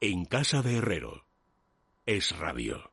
En 0.00 0.26
casa 0.26 0.62
de 0.62 0.76
Herrero. 0.76 1.24
Es 2.06 2.38
radio. 2.38 2.92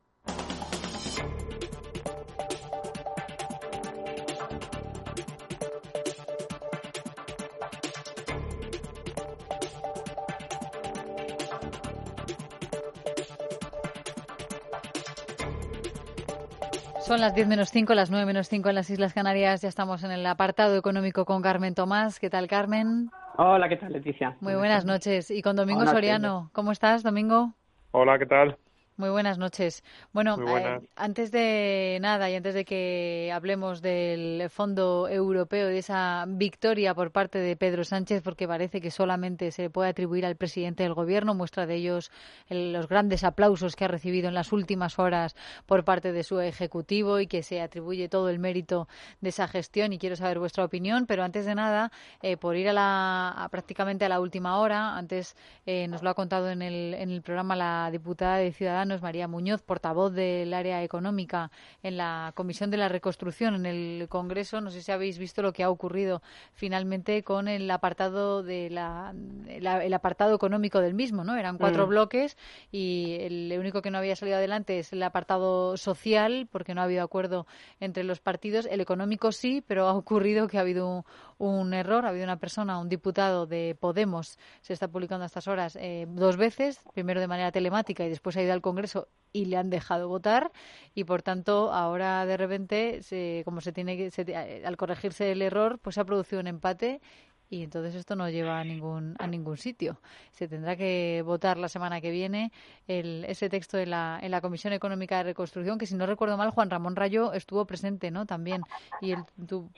Son 17.05 17.21
las 17.21 17.35
10 17.35 17.47
menos 17.47 17.69
5, 17.69 17.93
las 17.93 18.09
9 18.09 18.25
menos 18.25 18.49
5 18.49 18.69
en 18.69 18.73
las 18.73 18.89
Islas 18.89 19.13
Canarias. 19.13 19.61
Ya 19.61 19.69
estamos 19.69 20.03
en 20.03 20.09
el 20.09 20.25
apartado 20.25 20.75
económico 20.75 21.25
con 21.25 21.43
Carmen 21.43 21.75
Tomás. 21.75 22.19
¿Qué 22.19 22.31
tal, 22.31 22.47
Carmen? 22.47 23.11
Hola, 23.37 23.67
¿qué 23.67 23.75
tal, 23.75 23.91
Leticia? 23.91 24.37
Muy 24.39 24.55
buenas 24.55 24.85
noches. 24.85 25.29
Y 25.29 25.41
con 25.41 25.57
Domingo 25.57 25.85
Soriano. 25.85 26.49
¿Cómo 26.53 26.71
estás, 26.71 27.03
Domingo? 27.03 27.53
Hola, 27.91 28.17
¿qué 28.17 28.25
tal? 28.25 28.57
Muy 28.97 29.09
buenas 29.09 29.37
noches. 29.37 29.83
Bueno, 30.13 30.37
eh, 30.57 30.79
antes 30.95 31.29
de 31.29 31.97
nada 32.01 32.29
y 32.29 32.35
antes 32.35 32.53
de 32.53 32.63
que 32.63 33.29
hablemos 33.33 33.81
del 33.81 34.49
Fondo 34.49 35.09
Europeo 35.09 35.69
y 35.69 35.73
de 35.73 35.79
esa 35.79 36.23
victoria 36.25 36.95
por 36.95 37.11
parte 37.11 37.39
de 37.39 37.57
Pedro 37.57 37.83
Sánchez, 37.83 38.23
porque 38.23 38.47
parece 38.47 38.79
que 38.79 38.91
solamente 38.91 39.51
se 39.51 39.69
puede 39.69 39.89
atribuir 39.89 40.25
al 40.25 40.37
presidente 40.37 40.83
del 40.83 40.93
Gobierno, 40.93 41.35
muestra 41.35 41.65
de 41.65 41.75
ellos 41.75 42.09
los 42.47 42.87
grandes 42.87 43.25
aplausos 43.25 43.75
que 43.75 43.83
ha 43.83 43.89
recibido 43.89 44.29
en 44.29 44.33
las 44.33 44.53
últimas 44.53 44.97
horas 44.97 45.35
por 45.65 45.83
parte 45.83 46.13
de 46.13 46.23
su 46.23 46.39
Ejecutivo 46.39 47.19
y 47.19 47.27
que 47.27 47.43
se 47.43 47.59
atribuye 47.59 48.07
todo 48.07 48.29
el 48.29 48.39
mérito 48.39 48.87
de 49.19 49.27
esa 49.27 49.49
gestión. 49.49 49.91
Y 49.91 49.97
quiero 49.97 50.15
saber 50.15 50.39
vuestra 50.39 50.63
opinión, 50.63 51.05
pero 51.05 51.25
antes 51.25 51.45
de 51.45 51.53
nada, 51.53 51.91
eh, 52.21 52.37
por 52.37 52.55
ir 52.55 52.69
a 52.69 52.73
la 52.73 53.49
prácticamente 53.51 54.05
a 54.05 54.09
la 54.09 54.21
última 54.21 54.57
hora, 54.57 54.95
antes 54.95 55.35
eh, 55.65 55.89
nos 55.89 56.01
lo 56.01 56.11
ha 56.11 56.13
contado 56.13 56.49
en 56.49 56.61
el, 56.61 56.93
en 56.93 57.09
el 57.09 57.21
programa 57.21 57.57
la 57.57 57.89
diputada 57.91 58.37
de 58.37 58.53
Ciudadanos 58.53 58.84
María 59.01 59.27
Muñoz, 59.27 59.61
portavoz 59.61 60.13
del 60.13 60.53
área 60.53 60.83
económica 60.83 61.51
en 61.83 61.97
la 61.97 62.31
Comisión 62.35 62.71
de 62.71 62.77
la 62.77 62.89
Reconstrucción 62.89 63.55
en 63.55 63.65
el 63.65 64.07
Congreso. 64.09 64.61
No 64.61 64.71
sé 64.71 64.81
si 64.81 64.91
habéis 64.91 65.17
visto 65.17 65.41
lo 65.41 65.53
que 65.53 65.63
ha 65.63 65.69
ocurrido 65.69 66.21
finalmente 66.53 67.23
con 67.23 67.47
el 67.47 67.69
apartado 67.71 68.43
de 68.43 68.69
la, 68.69 69.13
el 69.47 69.93
apartado 69.93 70.35
económico 70.35 70.79
del 70.81 70.93
mismo, 70.93 71.23
¿no? 71.23 71.35
Eran 71.35 71.57
cuatro 71.57 71.85
mm. 71.85 71.89
bloques 71.89 72.37
y 72.71 73.17
el 73.21 73.55
único 73.59 73.81
que 73.81 73.91
no 73.91 73.97
había 73.97 74.15
salido 74.15 74.37
adelante 74.37 74.79
es 74.79 74.93
el 74.93 75.03
apartado 75.03 75.77
social, 75.77 76.47
porque 76.51 76.73
no 76.73 76.81
ha 76.81 76.85
habido 76.85 77.03
acuerdo 77.03 77.47
entre 77.79 78.03
los 78.03 78.19
partidos. 78.19 78.67
El 78.69 78.81
económico 78.81 79.31
sí, 79.31 79.63
pero 79.65 79.87
ha 79.87 79.93
ocurrido 79.93 80.47
que 80.47 80.57
ha 80.57 80.61
habido 80.61 81.05
un, 81.37 81.73
error. 81.73 82.05
Ha 82.05 82.09
habido 82.09 82.23
una 82.23 82.39
persona, 82.39 82.79
un 82.79 82.89
diputado 82.89 83.45
de 83.45 83.75
Podemos, 83.79 84.37
se 84.61 84.73
está 84.73 84.87
publicando 84.87 85.23
a 85.23 85.27
estas 85.27 85.47
horas 85.47 85.77
eh, 85.79 86.05
dos 86.09 86.37
veces, 86.37 86.79
primero 86.93 87.19
de 87.19 87.27
manera 87.27 87.51
telemática 87.51 88.05
y 88.05 88.09
después 88.09 88.37
ha 88.37 88.41
ido 88.41 88.53
al 88.53 88.61
Congreso 88.61 89.07
y 89.35 89.45
le 89.45 89.57
han 89.57 89.69
dejado 89.69 90.07
votar 90.07 90.51
y 90.93 91.03
por 91.03 91.21
tanto 91.21 91.73
ahora 91.73 92.25
de 92.25 92.37
repente 92.37 93.01
como 93.43 93.59
se 93.59 93.73
tiene 93.73 93.97
que 93.97 94.63
al 94.65 94.77
corregirse 94.77 95.33
el 95.33 95.41
error 95.41 95.77
pues 95.79 95.95
se 95.95 96.01
ha 96.01 96.05
producido 96.05 96.39
un 96.39 96.47
empate 96.47 97.01
y 97.49 97.63
entonces 97.63 97.95
esto 97.95 98.15
no 98.15 98.29
lleva 98.29 98.59
a 98.59 98.63
ningún 98.63 99.15
a 99.19 99.27
ningún 99.27 99.57
sitio. 99.57 99.99
Se 100.31 100.47
tendrá 100.47 100.75
que 100.75 101.21
votar 101.25 101.57
la 101.57 101.69
semana 101.69 102.01
que 102.01 102.11
viene 102.11 102.51
el, 102.87 103.25
ese 103.27 103.49
texto 103.49 103.77
en 103.77 103.91
la, 103.91 104.19
en 104.21 104.31
la 104.31 104.41
Comisión 104.41 104.73
Económica 104.73 105.17
de 105.17 105.23
Reconstrucción, 105.23 105.77
que 105.77 105.85
si 105.85 105.95
no 105.95 106.05
recuerdo 106.05 106.37
mal, 106.37 106.51
Juan 106.51 106.69
Ramón 106.69 106.95
Rayo 106.95 107.33
estuvo 107.33 107.65
presente, 107.65 108.11
¿no? 108.11 108.25
También. 108.25 108.61
Y 109.01 109.11
él 109.11 109.19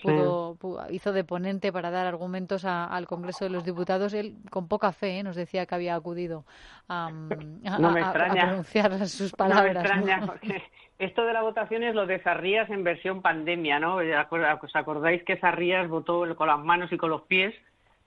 pudo, 0.02 0.58
hizo 0.90 1.14
de 1.14 1.24
ponente 1.24 1.72
para 1.72 1.92
dar 1.92 2.06
argumentos 2.06 2.66
al 2.66 3.08
Congreso 3.08 3.46
de 3.46 3.52
los 3.52 3.64
Diputados. 3.64 4.14
Él, 4.14 4.36
con 4.50 4.68
poca 4.68 4.92
fe, 4.92 5.20
¿eh? 5.20 5.24
nos 5.24 5.36
decía 5.36 5.66
que 5.66 5.76
había 5.76 5.96
acudido 5.96 6.46
a, 6.88 7.10
pronunciar 8.14 9.08
sus 9.08 9.32
palabras. 9.34 9.84
No 9.84 10.06
me 10.06 10.12
extraña, 10.12 10.26
porque 10.26 10.64
esto 11.00 11.26
de 11.26 11.34
la 11.34 11.42
votación 11.42 11.84
es 11.84 11.94
lo 11.94 12.06
de 12.06 12.20
Zarrías 12.20 12.70
en 12.70 12.84
versión 12.84 13.22
pandemia, 13.22 13.80
¿no? 13.80 13.98
¿Os 13.98 14.76
acordáis 14.76 15.24
que 15.24 15.38
Zarrías 15.38 15.88
votó 15.88 16.24
con 16.36 16.48
las 16.48 16.60
manos 16.60 16.92
y 16.92 16.98
con 16.98 17.12
los 17.12 17.22
pies? 17.24 17.54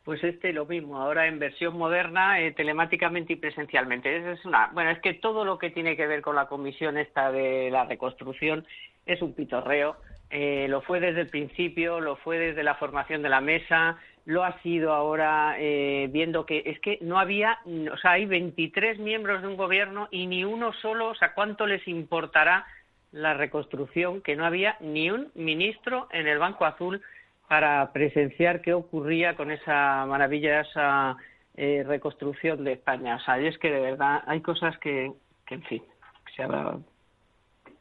Pues 0.04 0.24
este 0.24 0.52
lo 0.52 0.64
mismo, 0.64 0.96
ahora 0.96 1.26
en 1.26 1.38
versión 1.38 1.76
moderna, 1.76 2.40
eh, 2.40 2.52
telemáticamente 2.52 3.34
y 3.34 3.36
presencialmente. 3.36 4.32
Es 4.32 4.44
una, 4.46 4.70
bueno, 4.72 4.90
es 4.90 4.98
que 5.00 5.14
todo 5.14 5.44
lo 5.44 5.58
que 5.58 5.70
tiene 5.70 5.94
que 5.96 6.06
ver 6.06 6.22
con 6.22 6.36
la 6.36 6.46
comisión 6.46 6.96
esta 6.96 7.30
de 7.30 7.70
la 7.70 7.84
reconstrucción 7.84 8.66
es 9.04 9.20
un 9.20 9.34
pitorreo. 9.34 9.96
Eh, 10.30 10.66
lo 10.68 10.80
fue 10.80 11.00
desde 11.00 11.22
el 11.22 11.26
principio, 11.26 12.00
lo 12.00 12.16
fue 12.16 12.38
desde 12.38 12.62
la 12.62 12.76
formación 12.76 13.20
de 13.22 13.28
la 13.28 13.42
mesa, 13.42 13.98
lo 14.24 14.44
ha 14.44 14.58
sido 14.62 14.92
ahora 14.92 15.56
eh, 15.58 16.08
viendo 16.10 16.46
que 16.46 16.62
es 16.64 16.78
que 16.80 16.98
no 17.02 17.18
había, 17.18 17.58
o 17.92 17.96
sea, 17.98 18.12
hay 18.12 18.26
23 18.26 19.00
miembros 19.00 19.42
de 19.42 19.48
un 19.48 19.56
gobierno 19.56 20.08
y 20.10 20.26
ni 20.26 20.44
uno 20.44 20.72
solo, 20.74 21.08
o 21.08 21.14
sea, 21.14 21.34
¿cuánto 21.34 21.66
les 21.66 21.86
importará 21.88 22.64
la 23.12 23.34
reconstrucción? 23.34 24.22
Que 24.22 24.36
no 24.36 24.46
había 24.46 24.76
ni 24.80 25.10
un 25.10 25.30
ministro 25.34 26.08
en 26.12 26.26
el 26.28 26.38
Banco 26.38 26.64
Azul 26.64 27.02
para 27.50 27.90
presenciar 27.92 28.62
qué 28.62 28.72
ocurría 28.72 29.34
con 29.34 29.50
esa 29.50 30.06
maravillosa 30.06 31.16
eh, 31.56 31.82
reconstrucción 31.84 32.62
de 32.62 32.74
España. 32.74 33.16
O 33.16 33.18
sea, 33.18 33.42
y 33.42 33.48
es 33.48 33.58
que 33.58 33.72
de 33.72 33.80
verdad 33.80 34.22
hay 34.24 34.40
cosas 34.40 34.78
que, 34.78 35.10
que 35.48 35.56
en 35.56 35.62
fin, 35.64 35.82
se 36.36 36.44
hablan, 36.44 36.84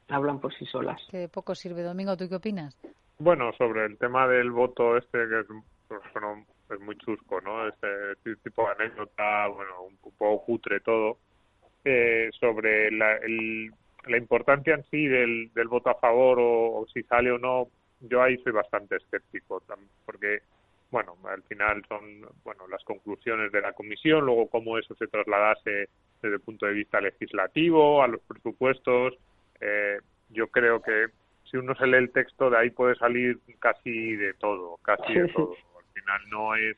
hablan 0.08 0.40
por 0.40 0.56
sí 0.56 0.66
solas. 0.66 1.00
Que 1.12 1.28
poco 1.28 1.54
sirve. 1.54 1.84
Domingo, 1.84 2.18
¿tú 2.18 2.28
qué 2.28 2.38
opinas? 2.38 2.76
Bueno, 3.20 3.54
sobre 3.60 3.86
el 3.86 3.96
tema 4.00 4.28
del 4.28 4.50
voto 4.50 4.98
este, 4.98 5.20
que 5.20 5.40
es, 5.42 5.46
pues, 5.88 6.02
es 6.72 6.80
muy 6.80 6.98
chusco, 6.98 7.40
¿no? 7.42 7.68
Este, 7.68 8.14
este, 8.14 8.38
tipo 8.38 8.64
de 8.64 8.72
anécdota, 8.72 9.50
bueno, 9.50 9.84
un, 9.84 9.98
poco 10.18 10.46
cutre 10.46 10.80
todo, 10.80 11.20
eh, 11.86 12.32
sobre 12.40 12.90
la, 12.90 13.20
la 14.08 14.18
importancia 14.18 14.74
en 14.74 14.84
sí 14.86 15.06
del, 15.06 15.54
del 15.54 15.68
voto 15.68 15.92
a 15.92 16.00
favor 16.00 16.40
o 16.42 16.88
si 16.92 17.04
sale 17.04 17.32
o 17.32 17.38
no, 17.38 17.68
yo 18.02 18.22
ahí 18.22 18.38
soy 18.38 18.52
bastante 18.52 18.98
escéptico, 18.98 19.62
porque, 20.06 20.40
bueno, 20.92 21.16
al 21.26 21.44
final 21.44 21.84
son, 21.88 22.22
bueno, 22.44 22.68
las 22.68 22.84
conclusiones 22.84 23.52
de 23.52 23.62
la 23.62 23.74
comisión, 23.74 24.26
luego 24.26 24.50
cómo 24.50 24.78
eso 24.78 24.96
se 24.96 25.08
trasladase 25.08 25.90
desde 26.22 26.36
el 26.36 26.42
punto 26.42 26.66
de 26.66 26.74
vista 26.74 27.02
legislativo 27.02 28.04
a 28.04 28.08
los 28.08 28.22
presupuestos. 28.22 29.16
Eh, 29.62 30.00
yo 30.30 30.48
creo 30.48 30.82
que 30.82 31.08
si 31.50 31.58
uno 31.58 31.76
se 31.76 31.88
lee 31.88 31.98
el 31.98 32.12
texto, 32.12 32.50
de 32.50 32.58
ahí 32.58 32.70
puede 32.70 32.96
salir 32.96 33.40
casi 33.60 34.16
de 34.16 34.34
todo, 34.36 34.78
casi 34.78 35.14
de 35.14 35.28
todo. 35.34 35.56
Al 35.78 35.94
final 35.94 36.22
no 36.30 36.56
es 36.56 36.78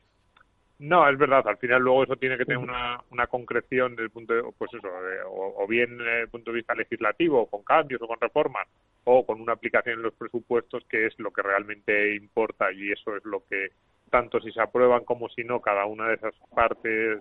no, 0.82 1.08
es 1.08 1.16
verdad. 1.16 1.46
Al 1.46 1.58
final 1.58 1.80
luego 1.80 2.02
eso 2.02 2.16
tiene 2.16 2.36
que 2.36 2.44
tener 2.44 2.58
una, 2.58 3.00
una 3.12 3.28
concreción 3.28 3.94
del 3.94 4.10
punto 4.10 4.34
de, 4.34 4.42
pues 4.58 4.74
eso, 4.74 4.88
o, 5.28 5.64
bien 5.68 5.96
desde 5.96 6.22
el 6.22 6.28
punto 6.28 6.50
de 6.50 6.56
vista 6.56 6.74
legislativo, 6.74 7.46
con 7.46 7.62
cambios 7.62 8.02
o 8.02 8.08
con 8.08 8.20
reformas, 8.20 8.66
o 9.04 9.24
con 9.24 9.40
una 9.40 9.52
aplicación 9.52 9.98
en 9.98 10.02
los 10.02 10.14
presupuestos, 10.14 10.84
que 10.88 11.06
es 11.06 11.16
lo 11.20 11.30
que 11.30 11.40
realmente 11.40 12.16
importa 12.16 12.72
y 12.72 12.90
eso 12.90 13.16
es 13.16 13.24
lo 13.24 13.44
que 13.48 13.70
tanto 14.10 14.40
si 14.40 14.50
se 14.50 14.60
aprueban 14.60 15.04
como 15.04 15.28
si 15.28 15.44
no 15.44 15.60
cada 15.60 15.86
una 15.86 16.08
de 16.08 16.14
esas 16.14 16.34
partes 16.52 17.20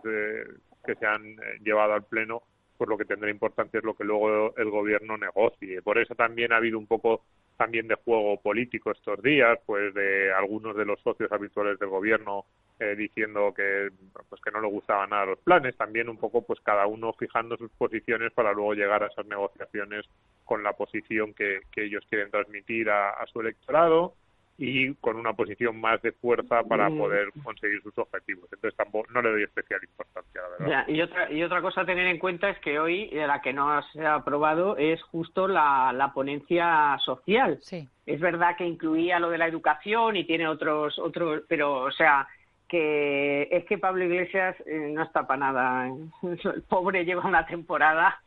que 0.83 0.95
se 0.95 1.05
han 1.05 1.23
eh, 1.23 1.59
llevado 1.63 1.93
al 1.93 2.03
pleno, 2.03 2.41
pues 2.78 2.89
lo 2.89 2.97
que 2.97 3.05
tendrá 3.05 3.29
importancia 3.29 3.78
es 3.78 3.83
lo 3.83 3.93
que 3.93 4.03
luego 4.03 4.55
el 4.57 4.72
gobierno 4.72 5.17
negocie. 5.17 5.83
Por 5.83 5.99
eso 5.99 6.16
también 6.16 6.51
ha 6.51 6.57
habido 6.57 6.79
un 6.79 6.88
poco 6.88 7.22
también 7.61 7.88
de 7.88 7.94
juego 7.94 8.41
político 8.41 8.89
estos 8.89 9.22
días, 9.22 9.59
pues 9.67 9.94
de 9.94 10.33
algunos 10.33 10.75
de 10.75 10.83
los 10.83 10.99
socios 11.01 11.31
habituales 11.31 11.77
del 11.77 11.89
gobierno 11.89 12.45
eh, 12.79 12.95
diciendo 12.95 13.53
que 13.55 13.91
pues 14.27 14.41
que 14.41 14.49
no 14.49 14.61
le 14.61 14.67
gustaban 14.67 15.11
nada 15.11 15.27
los 15.27 15.38
planes, 15.41 15.77
también 15.77 16.09
un 16.09 16.17
poco 16.17 16.41
pues 16.41 16.59
cada 16.61 16.88
uno 16.88 17.13
fijando 17.13 17.55
sus 17.57 17.69
posiciones 17.73 18.31
para 18.33 18.51
luego 18.51 18.73
llegar 18.73 19.03
a 19.03 19.07
esas 19.09 19.27
negociaciones 19.27 20.07
con 20.44 20.63
la 20.63 20.73
posición 20.73 21.35
que, 21.35 21.59
ellos 21.75 22.03
quieren 22.09 22.31
transmitir 22.31 22.89
a 22.89 23.23
su 23.31 23.41
electorado 23.41 24.16
y 24.63 24.94
con 24.95 25.17
una 25.17 25.33
posición 25.33 25.81
más 25.81 25.99
de 26.03 26.11
fuerza 26.11 26.61
para 26.61 26.88
mm. 26.88 26.97
poder 26.99 27.29
conseguir 27.44 27.81
sus 27.81 27.97
objetivos. 27.97 28.47
Entonces 28.53 28.77
tampoco 28.77 29.11
no 29.11 29.23
le 29.23 29.31
doy 29.31 29.44
especial 29.44 29.79
importancia, 29.83 30.39
la 30.39 30.49
verdad. 30.49 30.87
y 30.87 31.02
otra 31.02 31.31
y 31.31 31.41
otra 31.41 31.63
cosa 31.63 31.81
a 31.81 31.85
tener 31.85 32.05
en 32.05 32.19
cuenta 32.19 32.47
es 32.47 32.59
que 32.59 32.78
hoy 32.78 33.09
eh, 33.11 33.25
la 33.25 33.41
que 33.41 33.53
no 33.53 33.81
se 33.91 34.05
ha 34.05 34.13
aprobado 34.13 34.78
es 34.78 35.02
justo 35.02 35.47
la, 35.47 35.91
la 35.93 36.13
ponencia 36.13 36.96
social. 37.03 37.58
Sí. 37.63 37.90
Es 38.05 38.19
verdad 38.19 38.55
que 38.55 38.67
incluía 38.67 39.19
lo 39.19 39.31
de 39.31 39.40
la 39.40 39.47
educación 39.47 40.16
y 40.16 40.25
tiene 40.25 40.47
otros 40.47 40.99
otros, 40.99 41.41
pero 41.47 41.81
o 41.81 41.91
sea 41.91 42.28
que 42.69 43.47
es 43.49 43.66
que 43.66 43.79
Pablo 43.79 44.03
Iglesias 44.03 44.55
eh, 44.67 44.91
no 44.93 45.02
está 45.02 45.25
para 45.25 45.40
nada. 45.40 45.87
El 46.22 46.61
pobre 46.69 47.03
lleva 47.03 47.28
una 47.28 47.47
temporada 47.47 48.22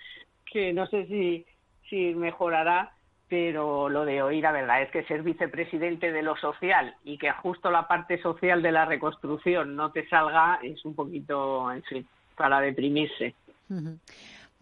que 0.50 0.72
no 0.72 0.88
sé 0.88 1.06
si 1.06 1.46
si 1.88 2.12
mejorará 2.16 2.93
pero 3.34 3.88
lo 3.88 4.04
de 4.04 4.22
hoy 4.22 4.40
la 4.40 4.52
verdad 4.52 4.80
es 4.80 4.92
que 4.92 5.02
ser 5.06 5.24
vicepresidente 5.24 6.12
de 6.12 6.22
lo 6.22 6.36
social 6.36 6.94
y 7.02 7.18
que 7.18 7.32
justo 7.32 7.68
la 7.68 7.88
parte 7.88 8.22
social 8.22 8.62
de 8.62 8.70
la 8.70 8.84
reconstrucción 8.84 9.74
no 9.74 9.90
te 9.90 10.08
salga 10.08 10.60
es 10.62 10.84
un 10.84 10.94
poquito, 10.94 11.68
en 11.72 11.82
para 12.36 12.60
deprimirse. 12.60 13.34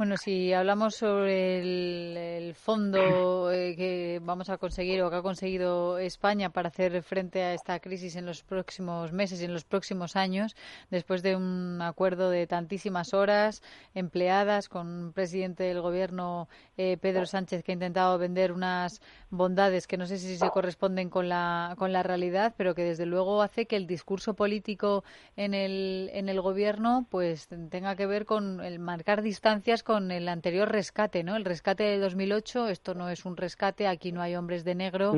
Bueno, 0.02 0.16
si 0.16 0.52
hablamos 0.52 0.96
sobre 0.96 1.60
el, 1.60 2.54
fondo 2.56 3.52
eh, 3.52 3.76
que 3.76 4.20
vamos 4.20 4.50
a 4.50 4.58
conseguir 4.58 5.00
o 5.00 5.10
que 5.10 5.16
ha 5.16 5.22
conseguido 5.22 5.99
España 5.99 6.50
para 6.50 6.70
hacer 6.70 7.04
frente 7.04 7.40
a 7.44 7.54
esta 7.54 7.78
crisis 7.78 8.16
en 8.16 8.26
los 8.26 8.43
próximos 8.43 9.12
meses 9.12 9.40
y 9.40 9.44
en 9.44 9.52
los 9.52 9.62
próximos 9.64 10.16
años, 10.16 10.56
después 10.90 11.22
de 11.22 11.37
un 11.37 11.81
acuerdo 11.81 12.31
de 12.31 12.49
tantísimas 12.49 13.14
horas 13.14 13.62
empleadas 13.94 14.69
con 14.69 14.88
un 14.88 15.12
presidente 15.12 15.62
del 15.62 15.81
gobierno, 15.81 16.48
eh, 16.76 16.96
Pedro 17.00 17.25
Sánchez, 17.25 17.62
que 17.62 17.70
ha 17.70 17.75
intentado 17.75 18.19
vender 18.19 18.50
unas 18.50 19.00
bondades 19.31 19.87
que 19.87 19.98
no 19.98 20.06
sé 20.06 20.19
si 20.19 20.37
se 20.37 20.50
corresponden 20.50 21.10
con 21.10 21.28
la, 21.28 21.76
con 21.78 21.93
la 21.93 22.02
realidad, 22.02 22.55
pero 22.56 22.75
que 22.75 22.82
desde 22.82 23.06
luego 23.06 23.40
hace 23.40 23.66
que 23.66 23.76
el 23.76 23.87
discurso 23.87 24.34
político 24.34 25.05
en 25.37 25.55
el, 25.55 26.10
en 26.12 26.28
el 26.28 26.40
gobierno 26.40 27.06
pues 27.08 27.46
tenga 27.70 27.94
que 27.94 28.06
ver 28.06 28.26
con 28.26 28.64
el 28.64 28.81
marcar 28.81 29.22
distancias 29.22 29.84
con 29.84 29.91
el 29.96 30.28
anterior 30.28 30.70
rescate, 30.70 31.22
¿no? 31.24 31.36
El 31.36 31.44
rescate 31.44 31.84
de 31.84 31.98
2008, 31.98 32.68
esto 32.68 32.94
no 32.94 33.08
es 33.08 33.24
un 33.24 33.36
rescate, 33.36 33.86
aquí 33.86 34.12
no 34.12 34.22
hay 34.22 34.36
hombres 34.36 34.64
de 34.64 34.74
negro. 34.74 35.12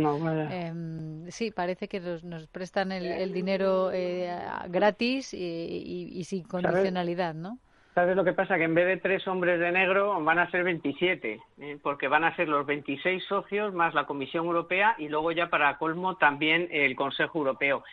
Em, 0.51 1.31
sí, 1.31 1.51
parece 1.51 1.89
que 1.89 2.01
nos, 2.01 2.47
prestan 2.49 2.93
el, 2.93 3.33
dinero 3.33 3.91
eh, 3.93 4.31
gratis 4.69 5.35
y, 5.35 6.23
sin 6.25 6.45
condicionalidad, 6.45 7.35
¿no? 7.35 7.59
¿Sabes 7.95 8.17
lo 8.17 8.25
que 8.25 8.33
pasa? 8.33 8.57
Que 8.57 8.65
en 8.65 8.75
vez 8.75 8.87
de 8.87 8.97
tres 8.97 9.27
hombres 9.29 9.61
de 9.61 9.71
negro 9.71 10.21
van 10.25 10.41
a 10.41 10.51
ser 10.51 10.65
27, 10.65 11.41
¿eh? 11.61 11.79
porque 11.81 12.09
van 12.09 12.25
a 12.25 12.35
ser 12.35 12.49
los 12.49 12.67
26 12.67 13.23
socios 13.25 13.73
más 13.73 13.95
la 13.95 14.05
Comisión 14.05 14.47
Europea 14.47 14.97
y 14.99 15.09
luego 15.09 15.31
ya 15.31 15.49
para 15.49 15.79
colmo 15.79 16.17
también 16.17 16.67
el 16.73 16.97
Consejo 16.97 17.39
Europeo. 17.39 17.85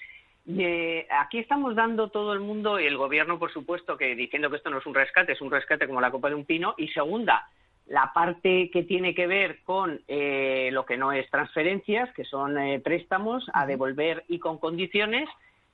Eh, 0.48 1.08
aquí 1.10 1.40
estamos 1.40 1.76
dando 1.76 2.10
todo 2.10 2.34
el 2.34 2.40
mundo, 2.40 2.80
y 2.80 2.86
el 2.86 2.98
gobierno, 2.98 3.38
por 3.38 3.52
supuesto, 3.52 3.98
que 3.98 4.16
diciendo 4.16 4.50
que 4.50 4.58
esto 4.58 4.70
no 4.70 4.80
es 4.80 4.86
un 4.86 4.96
rescate, 4.96 5.34
es 5.34 5.42
un 5.42 5.52
rescate 5.52 5.88
como 5.88 6.02
la 6.02 6.12
copa 6.12 6.30
de 6.30 6.36
un 6.36 6.46
pino. 6.46 6.74
Y 6.78 6.88
segunda, 6.90 7.48
la 7.88 8.12
parte 8.14 8.70
que 8.72 8.84
tiene 8.84 9.14
que 9.14 9.28
ver 9.28 9.60
con 9.64 10.02
eh, 10.08 10.70
lo 10.72 10.86
que 10.86 10.98
no 10.98 11.12
es 11.12 11.30
transferencias, 11.30 12.12
que 12.14 12.24
son 12.24 12.58
eh, 12.58 12.80
préstamos 12.80 13.46
a 13.54 13.66
devolver 13.66 14.24
y 14.28 14.40
con 14.40 14.58
condiciones. 14.58 15.30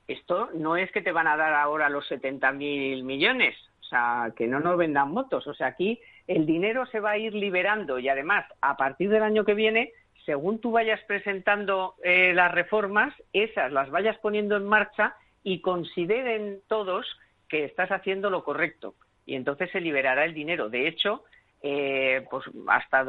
Esto 0.08 0.50
no 0.54 0.78
es 0.78 0.92
que 0.92 1.02
te 1.02 1.12
van 1.12 1.28
a 1.28 1.38
dar 1.38 1.54
ahora 1.54 1.90
los 1.90 2.10
70.000 2.10 3.04
millones, 3.04 3.56
o 3.81 3.84
sea, 3.84 4.31
que 4.36 4.48
no 4.48 4.60
nos 4.60 4.78
vendan 4.78 5.12
motos. 5.12 5.48
O 5.48 5.54
sea, 5.54 5.68
aquí 5.68 6.00
el 6.28 6.46
dinero 6.46 6.86
se 6.88 7.00
va 7.00 7.12
a 7.12 7.18
ir 7.18 7.34
liberando 7.34 8.00
y 8.00 8.10
además, 8.10 8.46
a 8.62 8.78
partir 8.78 9.10
del 9.10 9.24
año 9.24 9.46
que 9.46 9.54
viene, 9.54 9.92
según 10.27 10.59
tú 10.59 10.71
vayas 10.71 11.00
presentando 11.07 11.95
eh, 12.03 12.33
las 12.33 12.51
reformas, 12.51 13.13
esas 13.31 13.71
las 13.71 13.89
vayas 13.89 14.18
poniendo 14.18 14.57
en 14.57 14.65
marcha 14.65 15.15
y 15.41 15.62
consideren 15.62 16.59
todos 16.68 17.07
que 17.47 17.63
estás 17.63 17.89
haciendo 17.91 18.29
lo 18.29 18.44
correcto. 18.44 18.94
Y 19.25 19.35
entonces 19.35 19.71
se 19.71 19.79
liberará 19.79 20.25
el 20.25 20.33
dinero. 20.33 20.69
De 20.69 20.85
hecho, 20.85 21.24
eh, 21.63 22.25
pues 22.29 22.44
hasta 22.68 23.06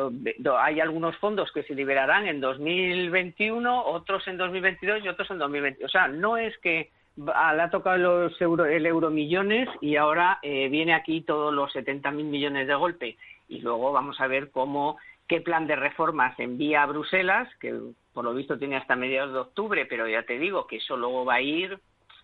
hay 0.60 0.78
algunos 0.78 1.16
fondos 1.16 1.50
que 1.50 1.64
se 1.64 1.74
liberarán 1.74 2.28
en 2.28 2.40
2021, 2.40 3.84
otros 3.84 4.26
en 4.28 4.36
2022 4.36 5.04
y 5.04 5.08
otros 5.08 5.28
en 5.32 5.38
2020. 5.38 5.84
O 5.84 5.88
sea, 5.88 6.06
no 6.06 6.36
es 6.36 6.56
que 6.58 6.90
le 7.16 7.32
ha 7.34 7.70
tocado 7.70 7.98
los 7.98 8.40
euro, 8.40 8.64
el 8.64 8.86
euromillones 8.86 9.68
y 9.80 9.96
ahora 9.96 10.38
eh, 10.42 10.68
viene 10.68 10.94
aquí 10.94 11.22
todos 11.22 11.52
los 11.52 11.74
70.000 11.74 12.12
millones 12.12 12.68
de 12.68 12.74
golpe. 12.76 13.16
Y 13.48 13.60
luego 13.60 13.92
vamos 13.92 14.20
a 14.20 14.26
ver 14.26 14.50
cómo 14.50 14.98
qué 15.26 15.40
plan 15.40 15.66
de 15.66 15.76
reformas 15.76 16.38
envía 16.38 16.82
a 16.82 16.86
Bruselas, 16.86 17.48
que 17.60 17.78
por 18.12 18.24
lo 18.24 18.34
visto 18.34 18.58
tiene 18.58 18.76
hasta 18.76 18.96
mediados 18.96 19.32
de 19.32 19.38
octubre, 19.40 19.86
pero 19.86 20.08
ya 20.08 20.22
te 20.22 20.38
digo 20.38 20.66
que 20.66 20.76
eso 20.76 20.96
luego 20.96 21.24
va 21.24 21.34
a 21.34 21.40
ir, 21.40 21.78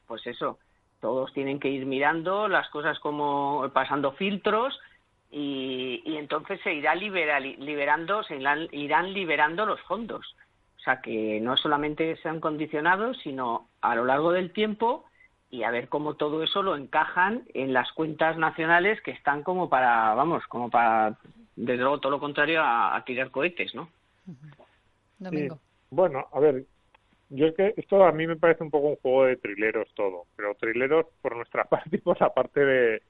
pues 0.07 0.27
eso, 0.27 0.59
todos 1.01 1.33
tienen 1.35 1.61
que 1.61 1.69
ir 1.69 1.85
mirando 1.85 2.49
las 2.49 2.69
cosas 2.71 2.99
como 2.99 3.71
pasando 3.75 4.13
filtros 4.13 4.79
y, 5.31 6.03
entonces 6.17 6.61
se 6.63 6.73
irá 6.73 6.95
liberando, 6.95 8.23
se 8.23 8.37
irán, 8.37 9.13
liberando 9.13 9.67
los 9.67 9.81
fondos. 9.83 10.37
O 10.79 10.81
sea, 10.81 11.01
que 11.01 11.41
no 11.41 11.57
solamente 11.57 12.17
sean 12.23 12.41
condicionados, 12.41 13.19
sino 13.23 13.69
a 13.81 13.95
lo 13.95 14.05
largo 14.05 14.33
del 14.33 14.53
tiempo 14.53 15.05
y 15.55 15.63
a 15.63 15.71
ver 15.71 15.89
cómo 15.89 16.15
todo 16.15 16.43
eso 16.43 16.65
lo 16.65 16.77
encajan 16.77 17.45
en 17.55 17.73
las 17.73 17.93
cuentas 17.93 18.37
nacionales 18.37 19.01
que 19.03 19.13
están 19.13 19.45
como 19.45 19.69
para, 19.69 20.13
vamos, 20.15 20.45
como 20.49 20.69
para 20.69 21.17
desde 21.55 21.81
luego 21.81 22.01
todo 22.01 22.11
lo 22.11 22.19
contrario 22.19 22.61
a, 22.61 23.01
tirar 23.07 23.31
cohetes, 23.31 23.73
¿no? 23.73 23.89
Domingo. 25.17 25.61
Bueno, 25.91 26.27
a 26.33 26.41
ver, 26.41 26.65
yo 27.29 27.47
es 27.47 27.55
que 27.55 27.73
esto 27.77 28.05
a 28.05 28.11
mí 28.11 28.27
me 28.27 28.35
parece 28.35 28.65
un 28.65 28.71
poco 28.73 28.89
un 28.89 28.97
juego 28.97 29.27
de 29.27 29.37
trileros 29.37 29.89
todo, 29.95 30.25
pero 30.35 30.57
trileros 30.57 31.07
por 31.23 31.37
nuestra 31.37 31.63
parte 31.71 31.99
y 31.99 32.01
por 32.01 32.21
la 32.21 32.35
parte 32.35 32.65
de, 32.65 33.03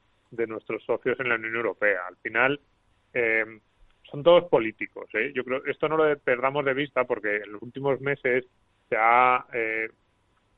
nuestros 0.47 0.85
socios 0.85 1.19
en 1.21 1.31
la 1.31 1.37
Unión 1.37 1.57
Europea. 1.57 2.01
Al 2.07 2.17
final 2.17 2.61
eh, 3.15 3.59
son 4.11 4.23
todos 4.23 4.51
políticos. 4.51 5.09
¿eh? 5.15 5.33
Yo 5.35 5.45
creo 5.45 5.65
esto 5.65 5.89
no 5.89 5.97
lo 5.97 6.19
perdamos 6.19 6.67
de 6.67 6.75
vista 6.75 7.05
porque 7.05 7.37
en 7.37 7.53
los 7.53 7.63
últimos 7.63 8.03
meses 8.03 8.45
se 8.91 8.97
ha 8.99 9.47
eh, 9.55 9.89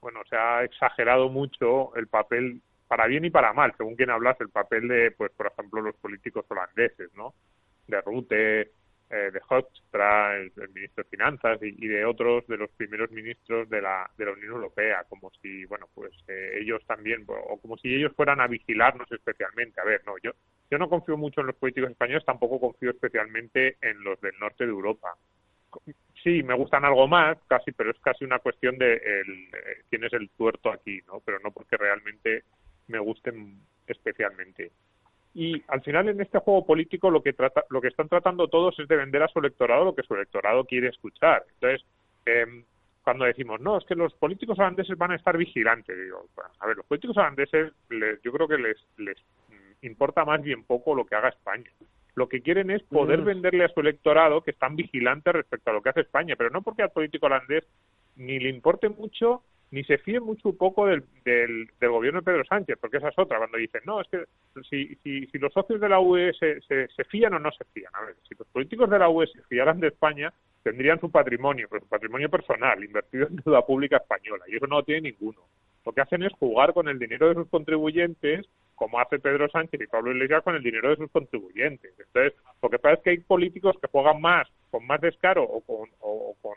bueno 0.01 0.21
se 0.29 0.37
ha 0.37 0.65
exagerado 0.65 1.29
mucho 1.29 1.95
el 1.97 2.07
papel 2.07 2.61
para 2.89 3.07
bien 3.07 3.25
y 3.25 3.31
para 3.31 3.53
mal, 3.53 3.75
según 3.77 3.97
quien 3.97 4.11
hablas, 4.11 4.41
el 4.41 4.51
papel 4.51 4.89
de, 4.89 5.11
pues, 5.11 5.33
por 5.33 5.49
ejemplo, 5.49 5.83
los 5.83 5.97
políticos 5.97 6.45
holandeses, 6.49 7.13
¿no? 7.15 7.35
de 7.89 8.01
Rute, 8.01 8.61
eh, 9.09 9.31
de 9.33 9.41
Hoekstra, 9.49 10.37
el, 10.37 10.53
ministro 10.75 11.05
de 11.05 11.11
Finanzas 11.11 11.59
y, 11.63 11.87
de 11.87 12.05
otros 12.05 12.47
de 12.49 12.57
los 12.57 12.71
primeros 12.71 13.11
ministros 13.13 13.69
de 13.71 13.81
la, 13.81 14.11
de 14.19 14.25
la 14.25 14.33
Unión 14.33 14.55
Europea, 14.55 15.05
como 15.09 15.31
si, 15.41 15.65
bueno, 15.67 15.89
pues 15.95 16.13
eh, 16.29 16.59
ellos 16.61 16.83
también, 16.87 17.25
o 17.29 17.61
como 17.61 17.77
si 17.79 17.95
ellos 17.95 18.13
fueran 18.17 18.41
a 18.41 18.49
vigilarnos 18.49 19.11
especialmente. 19.13 19.81
A 19.81 19.85
ver, 19.85 20.03
no, 20.07 20.15
yo, 20.23 20.33
yo 20.71 20.79
no 20.79 20.89
confío 20.89 21.17
mucho 21.17 21.41
en 21.41 21.49
los 21.49 21.57
políticos 21.57 21.91
españoles, 21.91 22.25
tampoco 22.25 22.59
confío 22.59 22.91
especialmente 22.91 23.77
en 23.81 24.03
los 24.03 24.21
del 24.21 24.37
norte 24.41 24.65
de 24.65 24.71
Europa. 24.71 25.15
Sí, 26.26 26.43
me 26.43 26.55
gustan 26.55 26.84
algo 26.84 27.06
más, 27.06 27.38
casi, 27.46 27.70
pero 27.70 27.93
es 27.93 28.00
casi 28.00 28.25
una 28.25 28.40
cuestión 28.40 28.76
de 28.78 28.94
el, 28.94 29.44
eh, 29.44 29.84
quién 29.88 30.02
es 30.02 30.12
el 30.12 30.28
tuerto 30.31 30.73
aquí, 30.73 30.99
¿no? 31.06 31.20
Pero 31.25 31.38
no 31.38 31.52
porque 31.52 31.76
realmente 31.76 32.43
me 32.88 32.99
gusten 32.99 33.61
especialmente. 33.87 34.73
Y 35.34 35.62
al 35.69 35.82
final 35.82 36.08
en 36.08 36.20
este 36.20 36.40
juego 36.40 36.67
político 36.67 37.12
lo 37.12 37.23
que 37.23 37.32
trata, 37.32 37.62
lo 37.70 37.81
que 37.81 37.87
están 37.87 38.08
tratando 38.08 38.49
todos 38.49 38.76
es 38.81 38.88
de 38.88 38.96
vender 38.96 39.23
a 39.23 39.28
su 39.28 39.38
electorado 39.38 39.84
lo 39.84 39.94
que 39.94 40.02
su 40.02 40.17
electorado 40.17 40.64
quiere 40.64 40.88
escuchar. 40.88 41.44
Entonces, 41.55 41.87
eh, 42.26 42.64
cuando 43.05 43.25
decimos, 43.25 43.61
no, 43.61 43.78
es 43.78 43.84
que 43.84 43.94
los 43.94 44.12
políticos 44.14 44.58
holandeses 44.58 44.99
van 44.99 45.12
a 45.12 45.17
estar 45.17 45.37
vigilantes, 45.37 45.96
digo, 45.96 46.26
a 46.58 46.67
ver, 46.67 46.76
los 46.76 46.87
políticos 46.87 47.17
holandeses 47.19 47.73
yo 48.25 48.32
creo 48.32 48.49
que 48.49 48.58
les, 48.58 48.84
les 48.96 49.17
importa 49.82 50.25
más 50.25 50.43
bien 50.43 50.64
poco 50.64 50.93
lo 50.93 51.06
que 51.06 51.14
haga 51.14 51.28
España. 51.28 51.70
Lo 52.17 52.29
que 52.29 52.41
quieren 52.41 52.71
es 52.71 52.83
poder 52.83 53.21
mm. 53.21 53.25
venderle 53.25 53.65
a 53.65 53.69
su 53.69 53.81
electorado 53.81 54.43
que 54.43 54.51
están 54.51 54.75
vigilantes 54.75 55.33
respecto 55.33 55.71
a 55.71 55.75
lo 55.75 55.83
que 55.83 55.91
hace 55.91 56.01
España, 56.01 56.35
pero 56.37 56.51
no 56.51 56.63
porque 56.63 56.83
al 56.83 56.91
político 56.91 57.27
holandés 57.27 57.65
ni 58.17 58.41
le 58.41 58.49
importe 58.49 58.89
mucho 58.89 59.43
ni 59.71 59.83
se 59.85 59.99
fíe 59.99 60.21
mucho 60.21 60.53
poco 60.53 60.87
del, 60.87 61.05
del, 61.25 61.69
gobierno 61.81 62.21
de 62.21 62.25
Pedro 62.25 62.45
Sánchez, 62.45 62.79
porque 62.81 62.99
esa 62.99 63.09
es 63.09 63.19
otra, 63.19 63.39
cuando 63.39 63.59
dicen, 63.59 63.83
no, 63.85 64.01
es 64.01 64.09
que 64.09 64.25
si, 64.71 64.95
si, 65.03 65.27
si 65.27 65.39
los 65.39 65.53
socios 65.53 65.81
de 65.81 65.88
la 65.88 65.99
UE 65.99 66.33
se, 66.35 66.61
se, 66.62 67.05
fían 67.05 67.35
o 67.35 67.38
no 67.38 67.50
se 67.50 67.64
fían. 67.75 67.90
A 67.95 68.05
ver, 68.05 68.14
si 68.29 68.35
los 68.38 68.47
políticos 68.49 68.88
de 68.88 68.99
la 68.99 69.09
UE 69.09 69.26
se 69.26 69.43
fiaran 69.43 69.81
de 69.81 69.88
España, 69.88 70.33
tendrían 70.62 71.00
su 71.00 71.11
patrimonio, 71.11 71.67
pero 71.69 71.83
su 71.83 71.88
patrimonio 71.88 72.31
personal, 72.31 72.83
invertido 72.83 73.26
en 73.26 73.37
deuda 73.37 73.67
pública 73.67 73.97
española, 73.97 74.45
y 74.49 74.57
eso 74.57 74.67
no 74.67 74.76
lo 74.76 74.85
tiene 74.85 75.11
ninguno. 75.11 75.40
Lo 75.85 75.93
que 75.93 76.00
hacen 76.00 76.23
es 76.23 76.33
jugar 76.35 76.73
con 76.73 76.88
el 76.88 76.99
dinero 76.99 77.29
de 77.29 77.35
sus 77.35 77.49
contribuyentes, 77.49 78.47
como 78.76 79.00
hace 79.00 79.18
Pedro 79.18 79.49
Sánchez 79.49 79.80
y 79.80 79.87
Pablo 79.87 80.12
Iglesias 80.12 80.45
con 80.45 80.54
el 80.54 80.62
dinero 80.62 80.90
de 80.90 80.97
sus 80.97 81.11
contribuyentes. 81.11 81.92
Entonces, 81.99 82.35
lo 82.62 82.71
que 82.71 82.78
pasa 82.78 82.95
es 82.95 83.02
que 83.02 83.11
hay 83.11 83.18
políticos 83.18 83.76
que 83.80 83.88
juegan 83.88 84.21
más, 84.21 84.47
con 84.71 84.87
más 84.87 85.00
descaro 85.00 85.42
o 85.42 85.61
con, 85.62 85.88
o 86.00 86.37
con 86.40 86.54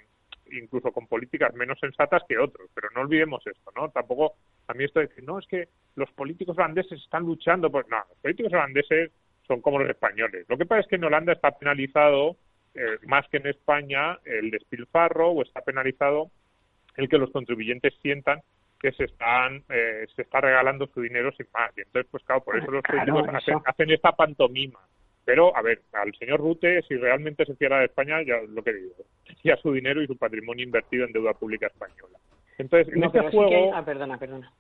incluso 0.52 0.92
con 0.92 1.08
políticas 1.08 1.54
menos 1.54 1.80
sensatas 1.80 2.24
que 2.28 2.38
otros, 2.38 2.70
pero 2.74 2.90
no 2.96 3.02
olvidemos 3.02 3.46
esto, 3.46 3.72
¿no? 3.76 3.90
Tampoco 3.90 4.34
a 4.68 4.74
mí 4.74 4.84
esto 4.84 5.00
de 5.00 5.08
decir, 5.08 5.24
no, 5.24 5.40
es 5.40 5.48
que 5.48 5.68
los 5.96 6.12
políticos 6.12 6.58
holandeses 6.58 7.02
están 7.02 7.24
luchando, 7.24 7.72
pues 7.72 7.88
no, 7.90 7.98
los 7.98 8.18
políticos 8.20 8.54
holandeses 8.54 9.12
son 9.48 9.62
como 9.62 9.80
los 9.80 9.90
españoles. 9.90 10.46
Lo 10.48 10.58
que 10.58 10.66
pasa 10.66 10.82
es 10.82 10.88
que 10.88 10.96
en 10.96 11.04
Holanda 11.04 11.34
está 11.34 11.52
penalizado 11.52 12.36
eh, 12.76 12.98
más 13.06 13.28
que 13.30 13.38
en 13.38 13.48
España 13.48 14.20
el 14.26 14.52
despilfarro 14.52 15.30
o 15.30 15.44
está 15.44 15.62
penalizado 15.62 16.30
el 16.98 17.10
que 17.10 17.18
los 17.18 17.32
contribuyentes 17.32 17.94
sientan 18.02 18.42
que 18.80 18.92
se 18.94 19.06
están 19.06 19.64
eh, 19.70 20.06
se 20.16 20.22
está 20.22 20.42
regalando 20.42 20.88
su 20.88 21.02
dinero 21.02 21.32
sin 21.34 21.48
más 21.54 21.72
y 21.78 21.82
entonces 21.82 22.08
pues 22.12 22.24
claro 22.24 22.44
por 22.44 22.58
eso 22.58 22.72
los 22.72 22.84
políticos 22.84 23.28
hacen 23.66 23.92
esta 23.92 24.12
pantomima 24.14 24.80
pero, 25.30 25.56
a 25.56 25.62
ver, 25.62 25.84
al 25.94 26.12
señor 26.16 26.40
Rute, 26.40 26.82
si 26.88 26.96
realmente 26.96 27.46
se 27.46 27.56
fiara 27.56 27.78
de 27.78 27.86
España, 27.86 28.20
ya 28.24 28.42
lo 28.48 28.64
que 28.64 28.74
digo, 28.74 28.96
ya 29.44 29.56
su 29.58 29.72
dinero 29.72 30.02
y 30.02 30.08
su 30.08 30.18
patrimonio 30.18 30.66
invertido 30.66 31.06
en 31.06 31.12
deuda 31.12 31.34
pública 31.34 31.68
española. 31.68 32.18
Entonces, 32.58 32.92
en 32.92 33.04
ese 33.04 33.30
juego... 33.30 33.72
Ah, 33.76 33.86
perdona, 33.86 34.18
perdona. 34.18 34.52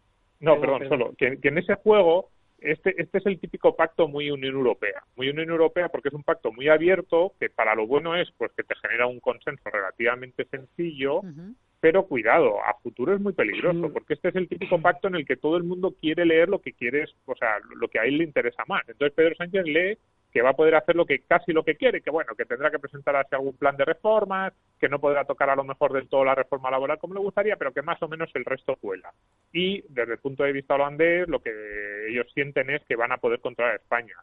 No, 0.41 0.61
perdón, 0.61 0.88
solo, 0.88 1.13
que, 1.17 1.39
en 1.41 1.57
ese 1.57 1.73
juego 1.73 2.29
este, 2.59 2.93
este 3.01 3.17
es 3.17 3.25
el 3.25 3.39
típico 3.39 3.75
pacto 3.75 4.07
muy 4.07 4.29
Unión 4.29 4.53
Europea. 4.53 5.01
Muy 5.15 5.29
Unión 5.29 5.49
Europea 5.49 5.89
porque 5.89 6.09
es 6.09 6.13
un 6.13 6.23
pacto 6.23 6.51
muy 6.51 6.67
abierto 6.67 7.33
que 7.39 7.49
para 7.49 7.73
lo 7.73 7.88
bueno 7.88 8.15
es 8.15 8.29
pues 8.38 8.51
que 8.55 8.61
te 8.61 8.75
genera 8.75 9.07
un 9.07 9.19
consenso 9.19 9.71
relativamente 9.71 10.45
sencillo, 10.45 11.21
pero 11.79 12.05
cuidado, 12.05 12.57
a 12.63 12.74
futuro 12.81 13.13
es 13.13 13.21
muy 13.21 13.33
peligroso 13.33 13.91
porque 13.93 14.15
este 14.15 14.29
es 14.29 14.36
el 14.36 14.50
típico 14.50 14.81
pacto 14.81 15.07
en 15.07 15.15
el 15.15 15.25
que 15.25 15.38
todo 15.38 15.57
el 15.57 15.63
mundo 15.63 15.95
quiere 16.00 16.25
leer 16.25 16.50
lo 16.50 16.59
que 16.59 16.74
quiere, 16.74 17.05
o 17.25 17.36
sea, 17.36 17.57
lo 17.75 17.88
que 17.88 18.00
a 18.00 18.03
él 18.03 18.17
le 18.17 18.25
interesa 18.25 18.63
más. 18.67 18.88
Entonces 18.88 19.15
Pedro 19.15 19.36
Sánchez 19.36 19.63
lee 19.65 19.98
que 20.31 20.41
va 20.41 20.51
a 20.51 20.55
poder 20.55 20.75
hacer 20.75 20.95
lo 20.95 21.05
que 21.05 21.19
casi 21.19 21.53
lo 21.53 21.63
que 21.63 21.75
quiere, 21.75 22.01
que 22.01 22.12
bueno, 22.12 22.36
que 22.36 22.45
tendrá 22.45 22.69
que 22.69 22.79
presentar 22.79 23.15
así 23.15 23.33
algún 23.33 23.57
plan 23.57 23.75
de 23.77 23.86
reformas, 23.86 24.53
que 24.79 24.89
no 24.89 25.00
podrá 25.00 25.25
tocar 25.25 25.50
a 25.50 25.55
lo 25.55 25.63
mejor 25.63 25.91
del 25.91 26.07
todo 26.07 26.24
la 26.24 26.36
reforma 26.36 26.69
laboral 26.69 27.00
como 27.00 27.15
le 27.15 27.19
gustaría, 27.19 27.55
pero 27.55 27.74
que 27.74 27.81
más 27.81 28.01
o 28.03 28.07
menos 28.07 28.29
el 28.36 28.45
resto 28.45 28.75
cuela. 28.75 29.12
Y 29.51 29.81
desde 29.89 30.13
el 30.13 30.19
punto 30.19 30.43
de 30.43 30.53
vista 30.53 30.75
holandés, 30.75 31.27
lo 31.27 31.39
que 31.39 31.51
ellos 32.09 32.27
sienten 32.33 32.69
es 32.69 32.83
que 32.86 32.95
van 32.95 33.12
a 33.12 33.17
poder 33.17 33.39
controlar 33.39 33.75
España. 33.75 34.15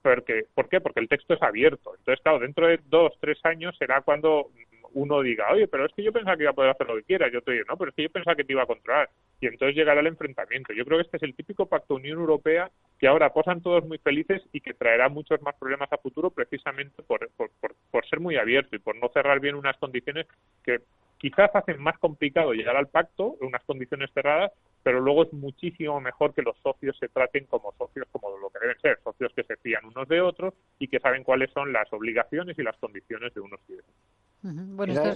Porque, 0.00 0.46
¿Por 0.54 0.68
qué? 0.68 0.80
Porque 0.80 1.00
el 1.00 1.08
texto 1.08 1.34
es 1.34 1.42
abierto. 1.42 1.94
Entonces, 1.96 2.22
claro, 2.22 2.40
dentro 2.40 2.66
de 2.66 2.80
dos, 2.86 3.12
tres 3.20 3.38
años 3.44 3.76
será 3.78 4.00
cuando 4.00 4.48
uno 4.94 5.22
diga, 5.22 5.52
oye, 5.52 5.68
pero 5.68 5.86
es 5.86 5.92
que 5.94 6.02
yo 6.02 6.12
pensaba 6.12 6.36
que 6.36 6.44
iba 6.44 6.50
a 6.50 6.54
poder 6.54 6.70
hacer 6.70 6.86
lo 6.86 6.96
que 6.96 7.04
quiera, 7.04 7.30
yo 7.30 7.42
te 7.42 7.52
digo, 7.52 7.64
no, 7.68 7.76
pero 7.76 7.90
es 7.90 7.96
que 7.96 8.02
yo 8.02 8.10
pensaba 8.10 8.36
que 8.36 8.44
te 8.44 8.52
iba 8.52 8.62
a 8.62 8.66
controlar. 8.66 9.10
Y 9.40 9.46
entonces 9.46 9.74
llegará 9.74 10.00
el 10.00 10.06
enfrentamiento. 10.06 10.72
Yo 10.72 10.84
creo 10.84 10.98
que 10.98 11.04
este 11.04 11.16
es 11.16 11.22
el 11.24 11.34
típico 11.34 11.66
pacto 11.66 11.94
Unión 11.94 12.18
Europea 12.18 12.70
que 12.98 13.08
ahora 13.08 13.32
posan 13.32 13.62
todos 13.62 13.84
muy 13.84 13.98
felices 13.98 14.42
y 14.52 14.60
que 14.60 14.74
traerá 14.74 15.08
muchos 15.08 15.42
más 15.42 15.56
problemas 15.56 15.92
a 15.92 15.98
futuro 15.98 16.30
precisamente 16.30 17.02
por, 17.02 17.28
por, 17.36 17.50
por 17.90 18.06
ser 18.08 18.20
muy 18.20 18.36
abierto 18.36 18.76
y 18.76 18.78
por 18.78 18.96
no 18.96 19.08
cerrar 19.08 19.40
bien 19.40 19.56
unas 19.56 19.76
condiciones 19.78 20.26
que 20.62 20.80
quizás 21.22 21.54
hacen 21.54 21.80
más 21.80 21.96
complicado 21.98 22.52
llegar 22.52 22.76
al 22.76 22.88
pacto 22.88 23.36
unas 23.40 23.62
condiciones 23.62 24.10
cerradas, 24.12 24.50
pero 24.82 25.00
luego 25.00 25.22
es 25.22 25.32
muchísimo 25.32 26.00
mejor 26.00 26.34
que 26.34 26.42
los 26.42 26.58
socios 26.58 26.98
se 26.98 27.08
traten 27.08 27.46
como 27.46 27.72
socios 27.78 28.08
como 28.10 28.36
lo 28.38 28.50
que 28.50 28.58
deben 28.58 28.80
ser, 28.80 28.98
socios 29.04 29.32
que 29.32 29.44
se 29.44 29.56
fían 29.58 29.84
unos 29.84 30.08
de 30.08 30.20
otros 30.20 30.52
y 30.80 30.88
que 30.88 30.98
saben 30.98 31.22
cuáles 31.22 31.50
son 31.52 31.72
las 31.72 31.90
obligaciones 31.92 32.58
y 32.58 32.64
las 32.64 32.76
condiciones 32.76 33.32
de 33.34 33.40
unos 33.40 33.60
y 33.68 33.74
de 33.74 33.78
otros 33.78 33.94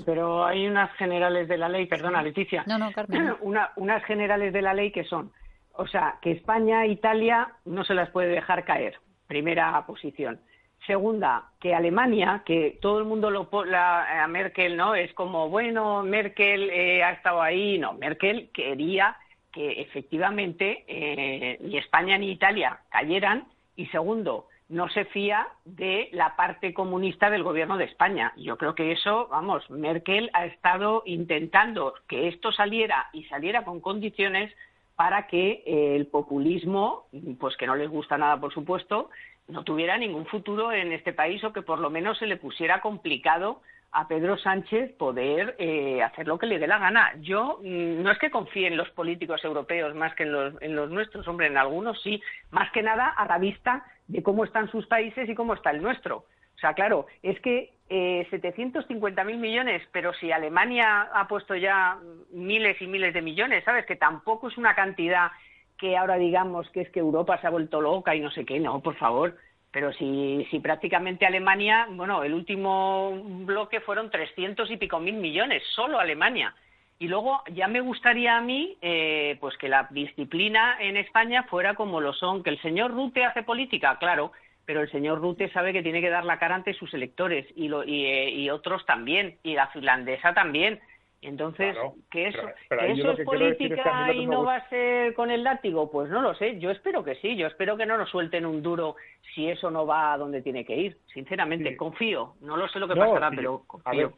pero, 0.04 0.44
hay 0.44 0.66
unas 0.66 0.92
generales 0.96 1.48
de 1.48 1.58
la 1.58 1.68
ley, 1.68 1.86
perdona 1.86 2.22
Leticia, 2.22 2.64
no, 2.66 2.78
no, 2.78 2.92
Carmen. 2.92 3.34
Una, 3.40 3.72
unas 3.76 4.04
generales 4.04 4.52
de 4.52 4.62
la 4.62 4.74
ley 4.74 4.92
que 4.92 5.04
son, 5.04 5.32
o 5.74 5.86
sea, 5.86 6.18
que 6.22 6.32
España 6.32 6.84
e 6.84 6.88
Italia 6.88 7.48
no 7.64 7.84
se 7.84 7.94
las 7.94 8.10
puede 8.10 8.28
dejar 8.28 8.64
caer, 8.64 8.98
primera 9.26 9.84
posición. 9.86 10.40
Segunda, 10.86 11.50
que 11.60 11.74
Alemania, 11.74 12.42
que 12.46 12.78
todo 12.80 13.00
el 13.00 13.06
mundo 13.06 13.30
lo 13.30 13.48
la, 13.64 14.22
a 14.22 14.28
Merkel, 14.28 14.76
¿no? 14.76 14.94
Es 14.94 15.12
como, 15.14 15.48
bueno, 15.48 16.04
Merkel 16.04 16.70
eh, 16.70 17.02
ha 17.02 17.10
estado 17.10 17.42
ahí. 17.42 17.76
No, 17.78 17.94
Merkel 17.94 18.50
quería 18.52 19.16
que 19.52 19.80
efectivamente 19.80 20.84
eh, 20.86 21.58
ni 21.60 21.78
España 21.78 22.16
ni 22.18 22.30
Italia 22.30 22.78
cayeran. 22.90 23.48
Y 23.74 23.86
segundo, 23.86 24.46
no 24.68 24.88
se 24.88 25.04
fía 25.06 25.46
de 25.64 26.08
la 26.12 26.34
parte 26.36 26.74
comunista 26.74 27.30
del 27.30 27.44
gobierno 27.44 27.76
de 27.76 27.84
España. 27.84 28.32
Yo 28.36 28.56
creo 28.56 28.74
que 28.74 28.92
eso, 28.92 29.28
vamos, 29.28 29.68
Merkel 29.70 30.30
ha 30.32 30.46
estado 30.46 31.02
intentando 31.06 31.94
que 32.08 32.28
esto 32.28 32.50
saliera 32.50 33.08
y 33.12 33.24
saliera 33.24 33.64
con 33.64 33.80
condiciones 33.80 34.52
para 34.96 35.26
que 35.26 35.62
eh, 35.66 35.94
el 35.94 36.06
populismo, 36.06 37.06
pues 37.38 37.56
que 37.56 37.66
no 37.66 37.76
les 37.76 37.88
gusta 37.88 38.18
nada, 38.18 38.40
por 38.40 38.52
supuesto, 38.52 39.10
no 39.46 39.62
tuviera 39.62 39.98
ningún 39.98 40.26
futuro 40.26 40.72
en 40.72 40.92
este 40.92 41.12
país 41.12 41.44
o 41.44 41.52
que 41.52 41.62
por 41.62 41.78
lo 41.78 41.90
menos 41.90 42.18
se 42.18 42.26
le 42.26 42.36
pusiera 42.36 42.80
complicado 42.80 43.60
a 43.96 44.06
Pedro 44.06 44.36
Sánchez 44.36 44.92
poder 44.98 45.56
eh, 45.58 46.02
hacer 46.02 46.26
lo 46.26 46.38
que 46.38 46.44
le 46.44 46.58
dé 46.58 46.66
la 46.66 46.78
gana. 46.78 47.14
Yo 47.22 47.60
mm, 47.62 48.02
no 48.02 48.10
es 48.10 48.18
que 48.18 48.30
confíe 48.30 48.66
en 48.66 48.76
los 48.76 48.90
políticos 48.90 49.42
europeos 49.42 49.94
más 49.94 50.14
que 50.14 50.24
en 50.24 50.32
los, 50.32 50.54
en 50.60 50.76
los 50.76 50.90
nuestros, 50.90 51.26
hombre, 51.26 51.46
en 51.46 51.56
algunos 51.56 52.02
sí, 52.02 52.22
más 52.50 52.70
que 52.72 52.82
nada 52.82 53.08
a 53.08 53.24
la 53.24 53.38
vista 53.38 53.86
de 54.06 54.22
cómo 54.22 54.44
están 54.44 54.70
sus 54.70 54.86
países 54.86 55.26
y 55.26 55.34
cómo 55.34 55.54
está 55.54 55.70
el 55.70 55.80
nuestro. 55.80 56.18
O 56.18 56.58
sea, 56.58 56.74
claro, 56.74 57.06
es 57.22 57.40
que 57.40 57.72
eh, 57.88 58.26
750.000 58.30 59.38
millones, 59.38 59.82
pero 59.92 60.12
si 60.12 60.30
Alemania 60.30 61.08
ha 61.14 61.26
puesto 61.26 61.54
ya 61.54 61.96
miles 62.32 62.80
y 62.82 62.86
miles 62.86 63.14
de 63.14 63.22
millones, 63.22 63.64
¿sabes? 63.64 63.86
Que 63.86 63.96
tampoco 63.96 64.48
es 64.48 64.58
una 64.58 64.74
cantidad 64.74 65.30
que 65.78 65.96
ahora 65.96 66.16
digamos 66.16 66.68
que 66.70 66.82
es 66.82 66.90
que 66.90 67.00
Europa 67.00 67.40
se 67.40 67.46
ha 67.46 67.50
vuelto 67.50 67.80
loca 67.80 68.14
y 68.14 68.20
no 68.20 68.30
sé 68.30 68.44
qué, 68.44 68.60
no, 68.60 68.80
por 68.80 68.96
favor. 68.96 69.36
Pero 69.70 69.92
si, 69.92 70.46
si 70.50 70.60
prácticamente 70.60 71.26
Alemania, 71.26 71.86
bueno, 71.90 72.22
el 72.22 72.32
último 72.32 73.22
bloque 73.44 73.80
fueron 73.80 74.10
300 74.10 74.70
y 74.70 74.76
pico 74.76 75.00
mil 75.00 75.16
millones, 75.16 75.62
solo 75.74 75.98
Alemania. 75.98 76.54
Y 76.98 77.08
luego 77.08 77.42
ya 77.52 77.68
me 77.68 77.80
gustaría 77.80 78.38
a 78.38 78.40
mí 78.40 78.78
eh, 78.80 79.36
pues 79.38 79.56
que 79.58 79.68
la 79.68 79.86
disciplina 79.90 80.78
en 80.80 80.96
España 80.96 81.42
fuera 81.42 81.74
como 81.74 82.00
lo 82.00 82.14
son, 82.14 82.42
que 82.42 82.50
el 82.50 82.60
señor 82.62 82.92
Rute 82.92 83.24
hace 83.24 83.42
política, 83.42 83.98
claro, 83.98 84.32
pero 84.64 84.80
el 84.80 84.90
señor 84.90 85.20
Rute 85.20 85.50
sabe 85.50 85.74
que 85.74 85.82
tiene 85.82 86.00
que 86.00 86.08
dar 86.08 86.24
la 86.24 86.38
cara 86.38 86.54
ante 86.54 86.72
sus 86.72 86.92
electores 86.94 87.46
y, 87.54 87.68
lo, 87.68 87.84
y, 87.84 88.06
eh, 88.06 88.30
y 88.30 88.48
otros 88.48 88.86
también, 88.86 89.36
y 89.42 89.54
la 89.54 89.68
finlandesa 89.68 90.32
también. 90.32 90.80
Entonces, 91.26 91.76
¿que 92.10 92.28
eso, 92.28 92.40
eso 92.70 93.10
es 93.10 93.24
política 93.24 94.12
y 94.12 94.26
no 94.26 94.44
va 94.44 94.56
a 94.56 94.68
ser 94.68 95.12
con 95.14 95.30
el 95.30 95.42
látigo? 95.42 95.90
Pues 95.90 96.08
no 96.08 96.22
lo 96.22 96.34
sé. 96.34 96.58
Yo 96.58 96.70
espero 96.70 97.02
que 97.04 97.16
sí. 97.16 97.36
Yo 97.36 97.46
espero 97.46 97.76
que 97.76 97.84
no 97.84 97.98
nos 97.98 98.08
suelten 98.10 98.46
un 98.46 98.62
duro 98.62 98.96
si 99.34 99.48
eso 99.48 99.70
no 99.70 99.86
va 99.86 100.12
a 100.12 100.18
donde 100.18 100.40
tiene 100.42 100.64
que 100.64 100.76
ir. 100.76 100.98
Sinceramente, 101.12 101.76
confío. 101.76 102.34
No 102.40 102.56
lo 102.56 102.68
sé 102.68 102.78
lo 102.78 102.88
que 102.88 102.94
pasará, 102.94 103.30
pero 103.30 103.64
confío 103.66 104.14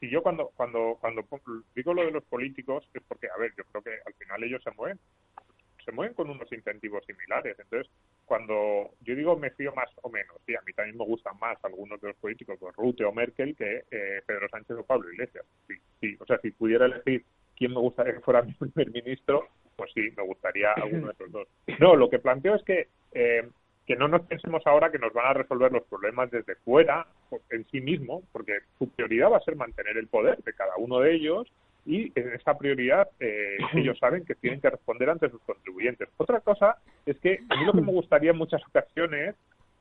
si 0.00 0.08
yo 0.08 0.22
cuando, 0.22 0.50
cuando, 0.56 0.96
cuando 0.98 1.22
digo 1.76 1.92
lo 1.92 2.02
de 2.02 2.10
los 2.10 2.24
políticos 2.24 2.88
es 2.94 3.02
porque, 3.06 3.28
a 3.28 3.38
ver, 3.38 3.52
yo 3.56 3.64
creo 3.64 3.82
que 3.82 3.98
al 4.04 4.14
final 4.14 4.42
ellos 4.42 4.62
se 4.64 4.70
mueven, 4.70 4.98
se 5.84 5.92
mueven 5.92 6.14
con 6.14 6.30
unos 6.30 6.50
incentivos 6.50 7.04
similares. 7.04 7.56
Entonces, 7.58 7.92
cuando 8.30 8.90
yo 9.00 9.16
digo 9.16 9.36
me 9.36 9.50
fío 9.50 9.74
más 9.74 9.88
o 10.02 10.08
menos, 10.08 10.36
sí, 10.46 10.54
a 10.54 10.60
mí 10.64 10.72
también 10.72 10.96
me 10.96 11.04
gustan 11.04 11.36
más 11.40 11.58
algunos 11.64 12.00
de 12.00 12.06
los 12.06 12.16
políticos, 12.18 12.58
pues 12.60 12.76
Rute 12.76 13.04
o 13.04 13.10
Merkel, 13.10 13.56
que 13.56 13.82
eh, 13.90 14.22
Pedro 14.24 14.48
Sánchez 14.48 14.76
o 14.76 14.84
Pablo 14.84 15.10
Iglesias. 15.10 15.44
Sí, 15.66 15.74
sí, 16.00 16.16
o 16.20 16.24
sea, 16.26 16.38
si 16.38 16.52
pudiera 16.52 16.86
elegir 16.86 17.24
quién 17.56 17.72
me 17.72 17.80
gustaría 17.80 18.14
que 18.14 18.20
fuera 18.20 18.42
mi 18.42 18.52
primer 18.52 18.92
ministro, 18.92 19.48
pues 19.74 19.90
sí, 19.92 20.12
me 20.16 20.22
gustaría 20.22 20.70
alguno 20.74 21.08
de 21.08 21.12
esos 21.12 21.32
dos. 21.32 21.48
No, 21.80 21.96
lo 21.96 22.08
que 22.08 22.20
planteo 22.20 22.54
es 22.54 22.62
que 22.62 22.86
eh, 23.10 23.48
que 23.84 23.96
no 23.96 24.06
nos 24.06 24.22
pensemos 24.22 24.64
ahora 24.64 24.92
que 24.92 25.00
nos 25.00 25.12
van 25.12 25.26
a 25.26 25.34
resolver 25.34 25.72
los 25.72 25.82
problemas 25.86 26.30
desde 26.30 26.54
fuera 26.54 27.08
en 27.50 27.66
sí 27.72 27.80
mismo, 27.80 28.22
porque 28.30 28.60
su 28.78 28.88
prioridad 28.90 29.32
va 29.32 29.38
a 29.38 29.44
ser 29.44 29.56
mantener 29.56 29.96
el 29.96 30.06
poder 30.06 30.38
de 30.44 30.52
cada 30.52 30.76
uno 30.76 31.00
de 31.00 31.16
ellos 31.16 31.48
y 31.86 32.12
en 32.18 32.32
esa 32.32 32.56
prioridad 32.56 33.08
eh, 33.20 33.58
ellos 33.74 33.98
saben 33.98 34.24
que 34.24 34.34
tienen 34.34 34.60
que 34.60 34.70
responder 34.70 35.10
ante 35.10 35.30
sus 35.30 35.40
contribuyentes. 35.42 36.08
Otra 36.16 36.40
cosa 36.40 36.76
es 37.06 37.18
que 37.20 37.40
a 37.48 37.56
mí 37.56 37.64
lo 37.64 37.72
que 37.72 37.80
me 37.80 37.92
gustaría 37.92 38.30
en 38.30 38.38
muchas 38.38 38.62
ocasiones 38.66 39.34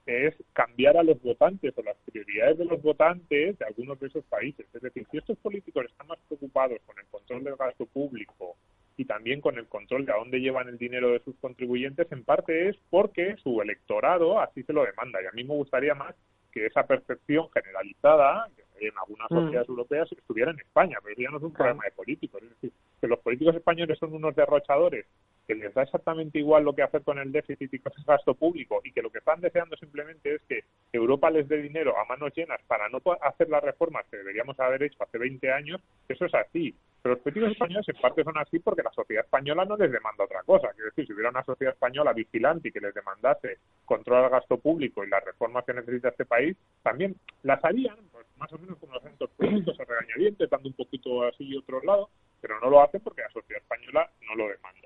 es 0.06 0.34
cambiar 0.54 0.98
a 0.98 1.04
los 1.04 1.22
votantes 1.22 1.74
o 1.78 1.84
las 1.84 1.96
prioridades 2.06 2.58
de 2.58 2.66
los 2.66 2.82
votantes 2.82 3.58
de 3.60 3.66
algunos 3.66 4.00
de 4.00 4.08
esos 4.08 4.24
países. 4.26 4.66
Es 4.74 4.82
decir, 4.82 5.06
si 5.12 5.18
estos 5.18 5.38
políticos 5.38 5.86
están 5.86 6.08
más 6.08 6.18
preocupados 6.28 6.80
con 6.86 6.98
el 6.98 7.06
control 7.08 7.44
del 7.44 7.56
gasto 7.56 7.86
público 7.86 8.56
y 8.98 9.06
también 9.06 9.40
con 9.40 9.58
el 9.58 9.68
control 9.68 10.06
de 10.06 10.12
a 10.12 10.18
dónde 10.18 10.42
llevan 10.42 10.68
el 10.68 10.78
dinero 10.78 11.12
de 11.12 11.20
sus 11.20 11.36
contribuyentes, 11.38 12.12
en 12.12 12.24
parte 12.24 12.70
es 12.70 12.78
porque 12.90 13.36
su 13.44 13.62
electorado 13.62 14.40
así 14.40 14.64
se 14.64 14.74
lo 14.74 14.84
demanda. 14.84 15.22
Y 15.22 15.28
a 15.28 15.32
mí 15.32 15.44
me 15.44 15.54
gustaría 15.54 15.94
más 15.94 16.16
que 16.52 16.66
esa 16.66 16.88
percepción 16.88 17.48
generalizada 17.54 18.50
en 18.88 18.98
algunas 18.98 19.30
mm. 19.30 19.36
sociedades 19.36 19.70
europeas 19.70 20.12
estuviera 20.12 20.52
en 20.52 20.60
España, 20.60 20.98
pero 21.04 21.16
ya 21.18 21.30
no 21.30 21.38
es 21.38 21.44
un 21.44 21.54
problema 21.54 21.84
de 21.84 21.92
políticos. 21.92 22.42
Es 22.44 22.50
decir, 22.50 22.72
que 23.02 23.08
los 23.08 23.20
políticos 23.20 23.56
españoles 23.56 23.98
son 24.00 24.14
unos 24.14 24.36
derrochadores 24.36 25.06
que 25.50 25.56
les 25.56 25.74
da 25.74 25.82
exactamente 25.82 26.38
igual 26.38 26.64
lo 26.64 26.76
que 26.76 26.84
hacer 26.84 27.02
con 27.02 27.18
el 27.18 27.32
déficit 27.32 27.74
y 27.74 27.80
con 27.80 27.92
el 27.98 28.04
gasto 28.04 28.36
público 28.36 28.82
y 28.84 28.92
que 28.92 29.02
lo 29.02 29.10
que 29.10 29.18
están 29.18 29.42
deseando 29.42 29.76
simplemente 29.78 30.36
es 30.36 30.42
que 30.44 30.64
Europa 30.94 31.32
les 31.32 31.48
dé 31.48 31.58
dinero 31.58 31.98
a 31.98 32.06
manos 32.06 32.32
llenas 32.36 32.62
para 32.68 32.88
no 32.88 33.02
hacer 33.24 33.50
las 33.50 33.64
reformas 33.64 34.06
que 34.12 34.18
deberíamos 34.18 34.60
haber 34.60 34.84
hecho 34.84 35.02
hace 35.02 35.18
20 35.18 35.52
años, 35.52 35.82
eso 36.08 36.26
es 36.26 36.36
así. 36.36 36.76
Pero 37.02 37.16
los 37.16 37.24
políticos 37.24 37.54
españoles 37.54 37.90
en 37.90 38.00
parte 38.00 38.24
son 38.24 38.38
así 38.38 38.60
porque 38.60 38.84
la 38.84 38.92
sociedad 38.92 39.26
española 39.26 39.66
no 39.66 39.76
les 39.76 39.92
demanda 39.92 40.24
otra 40.24 40.44
cosa. 40.44 40.72
Quiero 40.76 40.92
decir, 40.92 41.08
si 41.08 41.14
hubiera 41.14 41.32
una 41.32 41.44
sociedad 41.44 41.74
española 41.74 42.14
vigilante 42.14 42.68
y 42.68 42.72
que 42.72 42.82
les 42.82 42.94
demandase 42.94 43.58
controlar 43.86 44.26
el 44.26 44.30
gasto 44.30 44.60
público 44.60 45.04
y 45.04 45.10
las 45.10 45.26
reformas 45.26 45.66
que 45.66 45.74
necesita 45.74 46.10
este 46.10 46.26
país, 46.26 46.56
también 46.84 47.16
las 47.42 47.66
harían, 47.66 47.98
pues, 48.12 48.28
más 48.38 48.54
o 48.54 48.60
menos 48.60 48.78
con 48.78 48.92
los 48.92 49.04
acentos 49.04 49.32
políticos 49.32 49.80
a 49.80 49.86
regañadientes, 49.86 50.48
dando 50.48 50.70
un 50.70 50.76
poquito 50.76 51.24
así 51.24 51.46
y 51.46 51.58
otro 51.58 51.82
lado, 51.82 52.10
pero 52.40 52.60
no 52.60 52.70
lo 52.70 52.84
hacen 52.84 53.02
porque 53.02 53.24
la 53.24 53.32
sociedad 53.32 53.64
española 53.64 54.12
no 54.28 54.36
lo 54.36 54.48
demanda. 54.48 54.79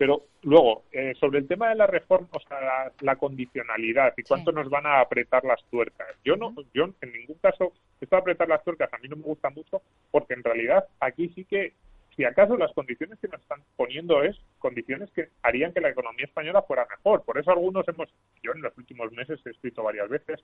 Pero 0.00 0.28
luego, 0.44 0.84
eh, 0.92 1.12
sobre 1.20 1.40
el 1.40 1.46
tema 1.46 1.68
de 1.68 1.74
la 1.74 1.86
reforma, 1.86 2.26
o 2.32 2.40
sea, 2.40 2.90
la, 3.02 3.16
condicionalidad 3.16 4.14
y 4.16 4.22
cuánto 4.22 4.50
nos 4.50 4.70
van 4.70 4.86
a 4.86 4.98
apretar 4.98 5.44
las 5.44 5.62
tuercas. 5.64 6.08
Yo 6.24 6.36
no, 6.36 6.54
yo 6.72 6.88
en 7.02 7.12
ningún 7.12 7.36
caso, 7.36 7.74
esto 8.00 8.16
de 8.16 8.20
apretar 8.22 8.48
las 8.48 8.64
tuercas 8.64 8.90
a 8.94 8.96
mí 8.96 9.08
no 9.08 9.16
me 9.16 9.24
gusta 9.24 9.50
mucho 9.50 9.82
porque 10.10 10.32
en 10.32 10.42
realidad 10.42 10.86
aquí 11.00 11.28
sí 11.34 11.44
que, 11.44 11.74
si 12.16 12.24
acaso 12.24 12.56
las 12.56 12.72
condiciones 12.72 13.18
que 13.18 13.28
nos 13.28 13.42
están 13.42 13.62
poniendo 13.76 14.22
es 14.22 14.38
condiciones 14.58 15.10
que 15.10 15.28
harían 15.42 15.74
que 15.74 15.82
la 15.82 15.90
economía 15.90 16.24
española 16.24 16.62
fuera 16.62 16.86
mejor. 16.88 17.22
Por 17.22 17.36
eso 17.36 17.50
algunos 17.50 17.86
hemos, 17.86 18.08
yo 18.42 18.52
en 18.54 18.62
los 18.62 18.78
últimos 18.78 19.12
meses 19.12 19.38
he 19.44 19.50
escrito 19.50 19.82
varias 19.82 20.08
veces, 20.08 20.42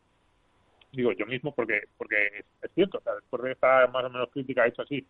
digo 0.92 1.12
yo 1.12 1.24
mismo 1.24 1.54
porque 1.54 1.84
porque 1.96 2.44
es, 2.60 2.70
cierto, 2.74 2.98
o 2.98 3.00
sea, 3.00 3.14
después 3.14 3.42
de 3.42 3.52
esta 3.52 3.86
más 3.86 4.04
o 4.04 4.10
menos 4.10 4.28
crítica 4.30 4.66
hecho 4.66 4.82
así, 4.82 5.06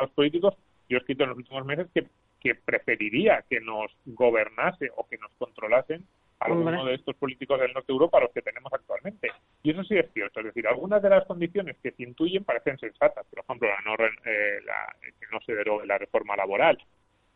los 0.00 0.10
políticos, 0.12 0.54
yo 0.90 0.98
he 0.98 1.00
escrito 1.00 1.24
en 1.24 1.30
los 1.30 1.38
últimos 1.38 1.64
meses 1.64 1.86
que 1.94 2.06
que 2.40 2.54
preferiría 2.54 3.44
que 3.48 3.60
nos 3.60 3.92
gobernase 4.06 4.90
o 4.96 5.06
que 5.06 5.18
nos 5.18 5.30
controlasen 5.38 6.04
alguno 6.40 6.86
de 6.86 6.94
estos 6.94 7.14
políticos 7.16 7.60
del 7.60 7.74
norte 7.74 7.88
de 7.88 7.92
Europa, 7.92 8.18
los 8.18 8.30
que 8.32 8.40
tenemos 8.40 8.72
actualmente. 8.72 9.30
Y 9.62 9.72
eso 9.72 9.84
sí 9.84 9.98
es 9.98 10.10
cierto. 10.14 10.40
Es 10.40 10.46
decir, 10.46 10.66
algunas 10.66 11.02
de 11.02 11.10
las 11.10 11.26
condiciones 11.26 11.76
que 11.82 11.90
se 11.90 12.02
intuyen 12.02 12.44
parecen 12.44 12.78
sensatas. 12.78 13.26
Por 13.26 13.40
ejemplo, 13.40 13.68
la 13.68 13.80
no, 13.82 13.94
eh, 14.24 14.58
la, 14.64 14.96
que 15.02 15.26
no 15.30 15.38
se 15.42 15.54
derogue 15.54 15.86
la 15.86 15.98
reforma 15.98 16.36
laboral. 16.36 16.78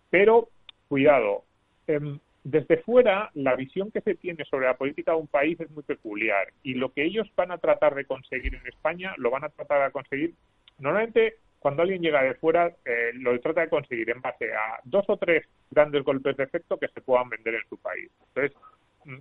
Pero, 0.08 0.49
cuidado, 0.88 1.44
em, 1.87 2.18
desde 2.44 2.78
fuera, 2.78 3.30
la 3.34 3.54
visión 3.56 3.90
que 3.90 4.00
se 4.00 4.14
tiene 4.14 4.42
sobre 4.46 4.68
la 4.68 4.78
política 4.78 5.12
de 5.12 5.18
un 5.18 5.26
país 5.26 5.61
es 5.61 5.70
muy 5.70 5.82
peculiar 5.82 6.49
y 6.62 6.73
lo 6.75 6.90
que 6.90 7.04
ellos 7.04 7.30
van 7.37 7.50
a 7.50 7.58
tratar 7.58 7.94
de 7.94 8.06
conseguir 8.06 8.54
en 8.54 8.66
España 8.66 9.14
lo 9.18 9.30
van 9.30 9.44
a 9.44 9.49
tratar 9.50 9.84
de 9.84 9.92
conseguir 9.92 10.34
normalmente 10.78 11.37
cuando 11.64 11.80
alguien 11.80 12.02
llega 12.02 12.23
de 12.23 12.35
fuera 12.35 12.71
eh, 12.85 13.12
lo 13.14 13.40
trata 13.40 13.62
de 13.62 13.71
conseguir 13.71 14.11
en 14.11 14.21
base 14.21 14.52
a 14.52 14.80
dos 14.85 15.02
o 15.09 15.16
tres 15.16 15.49
grandes 15.71 16.04
golpes 16.04 16.37
de 16.37 16.44
efecto 16.44 16.76
que 16.76 16.88
se 16.88 17.00
puedan 17.00 17.30
vender 17.30 17.54
en 17.54 17.66
su 17.71 17.78
país. 17.78 18.11
Entonces, 18.28 18.54
mm, 19.06 19.16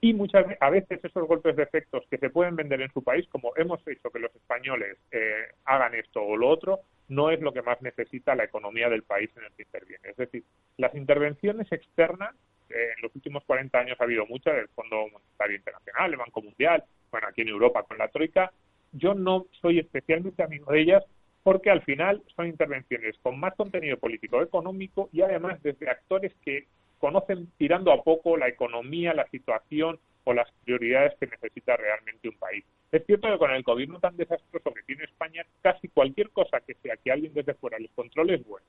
y 0.00 0.12
muchas 0.12 0.46
a 0.58 0.68
veces 0.68 0.98
esos 1.00 1.28
golpes 1.28 1.54
de 1.54 1.62
efectos 1.62 2.02
que 2.10 2.18
se 2.18 2.28
pueden 2.28 2.56
vender 2.56 2.80
en 2.80 2.90
su 2.90 3.04
país, 3.04 3.24
como 3.28 3.52
hemos 3.54 3.86
hecho 3.86 4.10
que 4.10 4.18
los 4.18 4.34
españoles 4.34 4.98
eh, 5.12 5.44
hagan 5.64 5.94
esto 5.94 6.20
o 6.20 6.36
lo 6.36 6.48
otro, 6.48 6.80
no 7.06 7.30
es 7.30 7.40
lo 7.40 7.52
que 7.52 7.62
más 7.62 7.80
necesita 7.82 8.34
la 8.34 8.42
economía 8.42 8.88
del 8.88 9.04
país 9.04 9.30
en 9.36 9.44
el 9.44 9.52
que 9.52 9.62
interviene. 9.62 10.08
Es 10.08 10.16
decir, 10.16 10.42
las 10.76 10.92
intervenciones 10.96 11.70
externas, 11.70 12.34
eh, 12.68 12.94
en 12.96 13.02
los 13.02 13.14
últimos 13.14 13.44
40 13.44 13.78
años 13.78 14.00
ha 14.00 14.04
habido 14.04 14.26
muchas, 14.26 14.56
del 14.56 14.66
Fondo 14.70 15.06
Monetario 15.12 15.58
Internacional, 15.58 16.10
el 16.10 16.18
Banco 16.18 16.42
Mundial, 16.42 16.82
bueno, 17.12 17.28
aquí 17.28 17.42
en 17.42 17.48
Europa 17.48 17.84
con 17.84 17.96
la 17.96 18.08
Troika, 18.08 18.50
yo 18.90 19.14
no 19.14 19.46
soy 19.60 19.78
especialmente 19.78 20.42
amigo 20.42 20.72
de 20.72 20.80
ellas 20.80 21.04
porque 21.42 21.70
al 21.70 21.82
final 21.82 22.22
son 22.36 22.46
intervenciones 22.46 23.16
con 23.22 23.38
más 23.38 23.54
contenido 23.54 23.96
político 23.96 24.42
económico 24.42 25.08
y 25.12 25.22
además 25.22 25.62
desde 25.62 25.88
actores 25.88 26.32
que 26.44 26.66
conocen 26.98 27.48
tirando 27.56 27.92
a 27.92 28.02
poco 28.02 28.36
la 28.36 28.48
economía, 28.48 29.14
la 29.14 29.26
situación 29.28 29.98
o 30.24 30.34
las 30.34 30.50
prioridades 30.64 31.14
que 31.18 31.26
necesita 31.26 31.76
realmente 31.76 32.28
un 32.28 32.36
país. 32.36 32.64
Es 32.92 33.06
cierto 33.06 33.30
que 33.30 33.38
con 33.38 33.50
el 33.52 33.62
gobierno 33.62 33.98
tan 34.00 34.16
desastroso 34.16 34.74
que 34.74 34.82
tiene 34.82 35.04
España, 35.04 35.46
casi 35.62 35.88
cualquier 35.88 36.30
cosa 36.30 36.60
que 36.60 36.74
sea 36.74 36.96
que 36.96 37.10
alguien 37.10 37.32
desde 37.32 37.54
fuera 37.54 37.78
les 37.78 37.90
controle 37.92 38.34
es 38.34 38.46
bueno. 38.46 38.66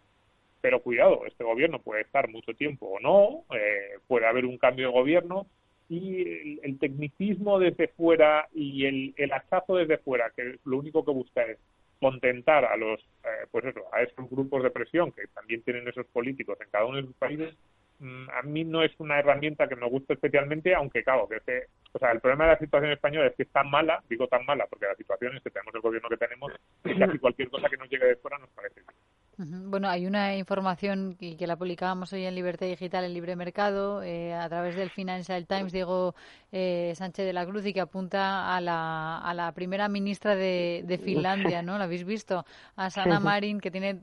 Pero 0.61 0.81
cuidado, 0.81 1.25
este 1.25 1.43
gobierno 1.43 1.79
puede 1.79 2.03
estar 2.03 2.29
mucho 2.29 2.53
tiempo 2.53 2.85
o 2.85 2.99
no, 2.99 3.43
eh, 3.53 3.97
puede 4.07 4.27
haber 4.27 4.45
un 4.45 4.57
cambio 4.57 4.87
de 4.87 4.93
gobierno 4.93 5.47
y 5.89 6.59
el, 6.63 6.79
tecnicismo 6.79 7.59
desde 7.59 7.89
fuera 7.89 8.47
y 8.53 8.85
el, 8.85 9.13
el 9.17 9.33
hachazo 9.33 9.75
desde 9.75 9.97
fuera, 9.97 10.31
que 10.33 10.57
lo 10.63 10.77
único 10.77 11.03
que 11.03 11.11
busca 11.11 11.43
es 11.43 11.57
contentar 12.01 12.65
a 12.65 12.75
los, 12.75 12.99
eh, 13.23 13.47
pues 13.49 13.63
eso, 13.63 13.81
a 13.93 14.01
esos 14.01 14.29
grupos 14.29 14.63
de 14.63 14.71
presión 14.71 15.13
que 15.13 15.27
también 15.27 15.61
tienen 15.63 15.87
esos 15.87 16.05
políticos 16.07 16.57
en 16.59 16.69
cada 16.69 16.85
uno 16.85 16.97
de 16.97 17.03
sus 17.03 17.15
países, 17.15 17.55
Mm, 18.01 18.29
a 18.31 18.41
mí 18.41 18.63
no 18.63 18.81
es 18.81 18.91
una 18.97 19.19
herramienta 19.19 19.67
que 19.67 19.75
me 19.75 19.87
guste 19.87 20.13
especialmente, 20.13 20.73
aunque 20.73 21.03
claro, 21.03 21.29
que, 21.29 21.67
o 21.93 21.99
sea, 21.99 22.11
el 22.11 22.19
problema 22.19 22.45
de 22.45 22.53
la 22.53 22.57
situación 22.57 22.91
española 22.91 23.27
es 23.27 23.35
que 23.35 23.43
es 23.43 23.51
tan 23.51 23.69
mala, 23.69 24.03
digo 24.09 24.27
tan 24.27 24.43
mala, 24.43 24.65
porque 24.65 24.87
la 24.87 24.95
situación 24.95 25.37
es 25.37 25.43
que 25.43 25.51
tenemos 25.51 25.75
el 25.75 25.81
gobierno 25.81 26.09
que 26.09 26.17
tenemos, 26.17 26.51
y 26.83 26.97
casi 26.97 27.19
cualquier 27.19 27.51
cosa 27.51 27.69
que 27.69 27.77
nos 27.77 27.87
llegue 27.91 28.07
de 28.07 28.15
fuera 28.15 28.39
nos 28.39 28.49
parece 28.49 28.81
bien. 28.81 29.00
Bueno, 29.43 29.89
hay 29.89 30.05
una 30.05 30.35
información 30.35 31.15
que, 31.19 31.35
que, 31.35 31.47
la 31.47 31.55
publicábamos 31.57 32.13
hoy 32.13 32.25
en 32.25 32.35
Libertad 32.35 32.67
Digital, 32.67 33.05
en 33.05 33.13
Libre 33.13 33.35
Mercado, 33.35 34.03
eh, 34.03 34.35
a 34.35 34.47
través 34.49 34.75
del 34.75 34.91
Financial 34.91 35.47
Times, 35.47 35.71
Diego 35.71 36.13
eh, 36.51 36.93
Sánchez 36.95 37.25
de 37.25 37.33
la 37.33 37.43
Cruz, 37.45 37.65
y 37.65 37.73
que 37.73 37.81
apunta 37.81 38.55
a 38.55 38.61
la, 38.61 39.17
a 39.17 39.33
la 39.33 39.51
primera 39.53 39.89
ministra 39.89 40.35
de, 40.35 40.83
de 40.85 40.97
Finlandia, 40.99 41.63
¿no? 41.63 41.79
¿Lo 41.79 41.85
habéis 41.85 42.03
visto? 42.03 42.45
A 42.75 42.91
Sanna 42.91 43.19
Marin, 43.19 43.59
que 43.59 43.71
tiene 43.71 44.01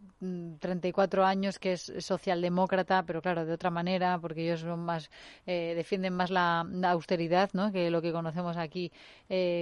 34 0.59 1.23
mm, 1.23 1.25
años, 1.25 1.59
que 1.61 1.75
es 1.75 1.93
socialdemócrata, 1.99 3.05
pero 3.05 3.23
claro, 3.23 3.47
de 3.47 3.53
otra 3.53 3.71
manera, 3.71 4.19
porque 4.19 4.45
ellos 4.45 4.61
son 4.61 4.81
más, 4.81 5.09
eh, 5.47 5.75
defienden 5.77 6.15
más 6.15 6.31
la, 6.31 6.67
austeridad, 6.85 7.51
¿no? 7.53 7.71
Que 7.71 7.91
lo 7.91 8.03
que 8.03 8.11
conocemos 8.11 8.57
aquí 8.57 8.91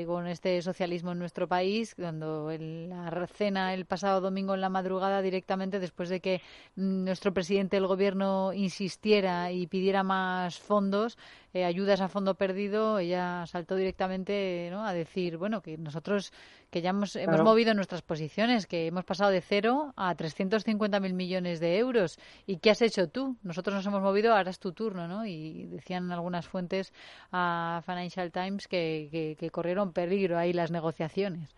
con 0.06 0.28
este 0.28 0.62
socialismo 0.62 1.12
en 1.12 1.18
nuestro 1.18 1.49
país, 1.49 1.95
cuando 1.97 2.50
la 2.59 3.26
cena 3.26 3.75
el 3.75 3.85
pasado 3.85 4.21
domingo 4.21 4.54
en 4.54 4.61
la 4.61 4.68
madrugada 4.68 5.21
directamente 5.23 5.65
después 5.70 6.08
de 6.08 6.20
que 6.20 6.42
nuestro 6.75 7.32
presidente 7.32 7.76
del 7.76 7.87
gobierno 7.87 8.52
insistiera 8.52 9.50
y 9.52 9.66
pidiera 9.66 10.02
más 10.02 10.58
fondos, 10.58 11.18
eh, 11.52 11.64
ayudas 11.64 12.00
a 12.00 12.08
fondo 12.08 12.35
perdido, 12.35 12.99
ella 12.99 13.44
saltó 13.46 13.76
directamente 13.76 14.70
a 14.75 14.92
decir, 14.92 15.37
bueno, 15.38 15.62
que 15.62 15.78
nosotros 15.78 16.32
que 16.70 16.82
ya 16.82 16.90
hemos, 16.90 17.16
hemos 17.16 17.42
movido 17.42 17.73
nuestras 17.75 18.02
posiciones, 18.02 18.66
que 18.66 18.87
hemos 18.87 19.04
pasado 19.04 19.30
de 19.30 19.40
cero 19.40 19.92
a 19.96 20.14
350.000 20.14 21.12
millones 21.14 21.61
de 21.61 21.78
euros. 21.78 22.18
¿Y 22.46 22.58
qué 22.58 22.70
has 22.70 22.82
hecho 22.82 23.08
tú? 23.08 23.37
Nosotros 23.42 23.75
nos 23.75 23.87
hemos 23.87 24.02
movido, 24.02 24.35
ahora 24.35 24.50
es 24.50 24.58
tu 24.58 24.73
turno, 24.73 25.08
¿no? 25.08 25.25
Y 25.25 25.66
decían 25.66 26.11
algunas 26.12 26.46
fuentes 26.46 26.92
a 27.32 27.80
Financial 27.85 28.30
Times 28.30 28.68
que, 28.68 29.37
que 29.38 29.50
corrieron 29.50 29.92
peligro 29.92 30.38
ahí 30.38 30.52
las 30.52 30.70
negociaciones. 30.70 31.54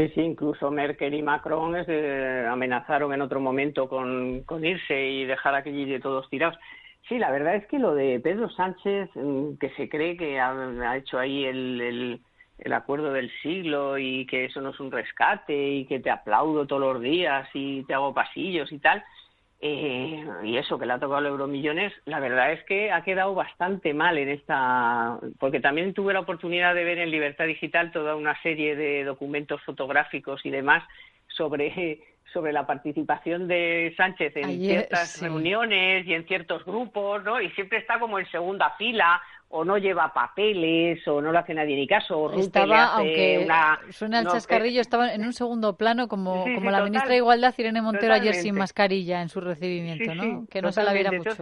Sí, 0.00 0.08
sí, 0.14 0.20
incluso 0.22 0.70
Merkel 0.70 1.12
y 1.12 1.20
Macron 1.20 1.76
eh, 1.76 2.46
amenazaron 2.50 3.12
en 3.12 3.20
otro 3.20 3.38
momento 3.38 3.86
con, 3.86 4.42
irse 4.62 4.98
y 4.98 5.26
dejar 5.26 5.54
aquí 5.54 5.84
de 5.84 6.00
todos 6.00 6.26
tirados. 6.30 6.56
Sí, 7.06 7.18
la 7.18 7.30
verdad 7.30 7.56
es 7.56 7.66
que 7.66 7.78
lo 7.78 7.94
de 7.94 8.18
Pedro 8.18 8.48
Sánchez, 8.48 9.10
mm, 9.14 9.56
que 9.60 9.68
se 9.76 9.90
cree 9.90 10.16
que 10.16 10.40
ha, 10.40 10.96
hecho 10.96 11.18
ahí 11.18 11.44
el, 11.44 12.18
el, 12.58 12.72
acuerdo 12.72 13.12
del 13.12 13.30
siglo 13.42 13.98
y 13.98 14.24
que 14.24 14.46
eso 14.46 14.62
no 14.62 14.70
es 14.70 14.80
un 14.80 14.90
rescate 14.90 15.52
y 15.54 15.84
que 15.84 16.00
te 16.00 16.10
aplaudo 16.10 16.66
todos 16.66 16.94
los 16.94 17.02
días 17.02 17.46
y 17.52 17.84
te 17.84 17.92
hago 17.92 18.14
pasillos 18.14 18.72
y 18.72 18.78
tal, 18.78 19.04
eh, 19.62 20.24
y 20.42 20.56
eso, 20.56 20.78
que 20.78 20.86
le 20.86 20.94
ha 20.94 20.98
tocado 20.98 21.18
el 21.18 21.26
Euromillones, 21.26 21.92
la 22.06 22.18
verdad 22.18 22.52
es 22.52 22.64
que 22.64 22.90
ha 22.92 23.04
quedado 23.04 23.34
bastante 23.34 23.92
mal 23.92 24.16
en 24.16 24.30
esta. 24.30 25.18
Porque 25.38 25.60
también 25.60 25.92
tuve 25.92 26.14
la 26.14 26.20
oportunidad 26.20 26.74
de 26.74 26.84
ver 26.84 26.98
en 26.98 27.10
Libertad 27.10 27.44
Digital 27.44 27.92
toda 27.92 28.16
una 28.16 28.40
serie 28.42 28.74
de 28.74 29.04
documentos 29.04 29.60
fotográficos 29.62 30.44
y 30.46 30.50
demás 30.50 30.82
sobre, 31.28 32.00
sobre 32.32 32.52
la 32.52 32.66
participación 32.66 33.48
de 33.48 33.92
Sánchez 33.98 34.34
en 34.36 34.60
ciertas 34.60 35.20
reuniones 35.20 36.06
y 36.06 36.14
en 36.14 36.26
ciertos 36.26 36.64
grupos, 36.64 37.22
¿no? 37.22 37.38
Y 37.38 37.50
siempre 37.50 37.78
está 37.78 37.98
como 37.98 38.18
en 38.18 38.30
segunda 38.30 38.70
fila 38.78 39.20
o 39.52 39.64
no 39.64 39.76
lleva 39.78 40.12
papeles 40.12 41.06
o 41.08 41.20
no 41.20 41.32
lo 41.32 41.38
hace 41.38 41.54
nadie 41.54 41.74
ni 41.74 41.86
caso 41.86 42.16
o 42.16 42.38
estaba 42.38 42.94
aunque 42.94 43.46
suena 43.90 44.20
el 44.20 44.28
chascarrillo 44.28 44.80
estaba 44.80 45.12
en 45.12 45.24
un 45.24 45.32
segundo 45.32 45.76
plano 45.76 46.06
como 46.06 46.44
como 46.54 46.70
la 46.70 46.82
ministra 46.84 47.10
de 47.10 47.16
Igualdad 47.16 47.54
Irene 47.58 47.82
Montero 47.82 48.14
ayer 48.14 48.34
sin 48.34 48.54
mascarilla 48.54 49.20
en 49.20 49.28
su 49.28 49.40
recibimiento 49.40 50.14
no 50.14 50.46
que 50.48 50.62
no 50.62 50.72
se 50.72 50.82
la 50.82 50.92
viera 50.92 51.12
mucho. 51.12 51.36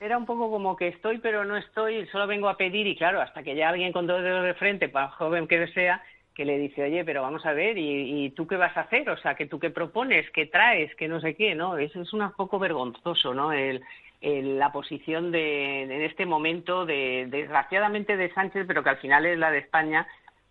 Era 0.00 0.18
un 0.18 0.26
poco 0.26 0.50
como 0.50 0.76
que 0.76 0.88
estoy 0.88 1.18
pero 1.18 1.44
no 1.44 1.56
estoy 1.56 2.06
solo 2.06 2.26
vengo 2.26 2.48
a 2.48 2.56
pedir 2.56 2.86
y 2.86 2.96
claro 2.96 3.20
hasta 3.20 3.42
que 3.42 3.54
ya 3.54 3.68
alguien 3.68 3.92
con 3.92 4.06
dos 4.06 4.22
dedos 4.22 4.44
de 4.44 4.54
frente 4.54 4.88
para 4.88 5.08
joven 5.10 5.46
que 5.46 5.68
sea 5.68 6.02
que 6.34 6.46
le 6.46 6.56
dice 6.58 6.82
oye 6.82 7.04
pero 7.04 7.20
vamos 7.20 7.44
a 7.44 7.52
ver 7.52 7.76
y, 7.76 8.24
y 8.24 8.30
tú 8.30 8.46
qué 8.46 8.56
vas 8.56 8.74
a 8.78 8.80
hacer 8.80 9.10
o 9.10 9.18
sea 9.18 9.34
que 9.34 9.44
tú 9.44 9.58
qué 9.58 9.68
propones 9.68 10.28
qué 10.30 10.46
traes 10.46 10.94
que 10.96 11.06
no 11.06 11.20
sé 11.20 11.34
qué 11.34 11.54
no 11.54 11.76
eso 11.76 12.00
es 12.00 12.12
un 12.14 12.32
poco 12.32 12.58
vergonzoso 12.58 13.34
no 13.34 13.52
el 13.52 13.82
la 14.22 14.70
posición 14.70 15.32
de, 15.32 15.82
en 15.82 16.02
este 16.02 16.26
momento, 16.26 16.86
de, 16.86 17.26
desgraciadamente 17.28 18.16
de 18.16 18.32
Sánchez, 18.32 18.66
pero 18.66 18.82
que 18.82 18.90
al 18.90 18.98
final 18.98 19.26
es 19.26 19.38
la 19.38 19.50
de 19.50 19.58
España, 19.58 20.06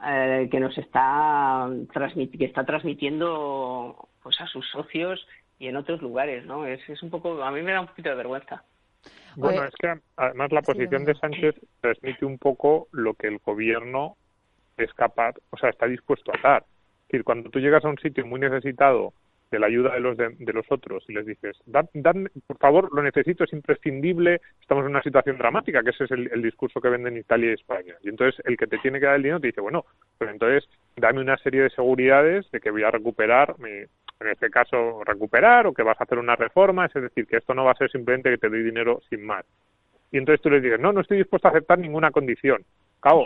eh, 0.06 0.50
que 0.52 0.60
nos 0.60 0.78
está, 0.78 1.70
que 1.94 2.46
está 2.46 2.66
transmitiendo 2.66 4.10
pues 4.22 4.40
a 4.42 4.48
sus 4.48 4.70
socios 4.70 5.26
y 5.58 5.68
en 5.68 5.78
otros 5.78 6.02
lugares, 6.02 6.46
¿no? 6.46 6.66
Es, 6.66 6.82
es 6.90 7.02
un 7.02 7.10
poco, 7.10 7.44
a 7.44 7.52
mí 7.52 7.62
me 7.62 7.72
da 7.72 7.82
un 7.82 7.88
poquito 7.88 8.10
de 8.10 8.16
vergüenza. 8.16 8.64
Bueno, 9.36 9.64
es 9.64 9.74
que 9.76 9.94
además 10.18 10.52
la 10.52 10.62
posición 10.62 11.06
de 11.06 11.16
Sánchez 11.16 11.56
transmite 11.80 12.26
un 12.26 12.38
poco 12.38 12.88
lo 12.92 13.14
que 13.14 13.28
el 13.28 13.38
gobierno 13.38 14.18
es 14.78 14.94
capaz, 14.94 15.36
o 15.52 15.58
sea, 15.58 15.70
está 15.70 15.88
dispuesto 15.88 16.32
a 16.34 16.42
dar. 16.42 16.64
Es 16.64 17.08
decir, 17.08 17.24
cuando 17.24 17.50
tú 17.50 17.60
llegas 17.60 17.86
a 17.86 17.90
un 17.90 17.98
sitio 17.98 18.26
muy 18.26 18.40
necesitado 18.40 19.14
de 19.52 19.60
la 19.60 19.68
ayuda 19.68 19.94
de 19.94 20.00
los 20.00 20.18
de, 20.18 20.54
los 20.54 20.66
otros 20.70 21.04
y 21.10 21.14
les 21.14 21.26
dices, 21.26 21.58
dan, 21.66 22.30
por 22.48 22.58
favor, 22.58 22.90
lo 22.94 23.04
necesito, 23.04 23.44
es 23.44 23.52
imprescindible, 23.52 24.40
estamos 24.62 24.86
en 24.86 24.92
una 24.92 25.04
situación 25.04 25.38
dramática, 25.38 25.84
que 25.84 25.90
ese 25.90 26.06
es 26.06 26.12
el, 26.12 26.42
discurso 26.42 26.80
que 26.80 26.90
venden 26.90 27.18
Italia 27.18 27.52
y 27.52 27.54
España. 27.54 27.96
Y 28.02 28.10
entonces 28.10 28.42
el 28.46 28.56
que 28.56 28.68
te 28.68 28.78
tiene 28.78 29.00
que 29.00 29.06
dar 29.06 29.16
el 29.16 29.24
dinero 29.24 29.42
te 29.42 29.48
dice, 29.48 29.62
bueno, 29.62 29.86
pues 30.18 30.32
entonces 30.32 30.68
dame 30.96 31.20
una 31.20 31.38
serie 31.38 31.64
de 31.64 31.70
seguridades 31.70 32.50
de 32.52 32.62
que 32.62 32.72
voy 32.72 32.84
a 32.84 32.92
recuperar, 32.92 33.60
mi, 33.60 33.70
en 33.70 34.28
este 34.32 34.50
caso 34.50 35.04
recuperar, 35.04 35.68
o 35.68 35.74
que 35.74 35.84
vas 35.84 36.00
a 36.00 36.06
hacer 36.06 36.18
una 36.18 36.38
reforma, 36.38 36.86
es 36.86 36.94
decir, 36.94 37.28
que 37.28 37.38
esto 37.38 37.54
no 37.54 37.66
va 37.66 37.72
a 37.72 37.76
ser 37.78 37.92
simplemente 37.92 38.30
que 38.30 38.38
te 38.38 38.50
doy 38.50 38.64
dinero 38.64 39.02
sin 39.10 39.26
más. 39.26 39.46
Y 40.12 40.18
entonces 40.18 40.42
tú 40.42 40.50
les 40.50 40.64
dices, 40.64 40.80
no, 40.80 40.94
no 40.94 41.02
estoy 41.02 41.18
dispuesto 41.18 41.50
a 41.50 41.52
aceptar 41.52 41.78
ninguna 41.78 42.12
condición. 42.12 42.64
Cabo, 43.02 43.26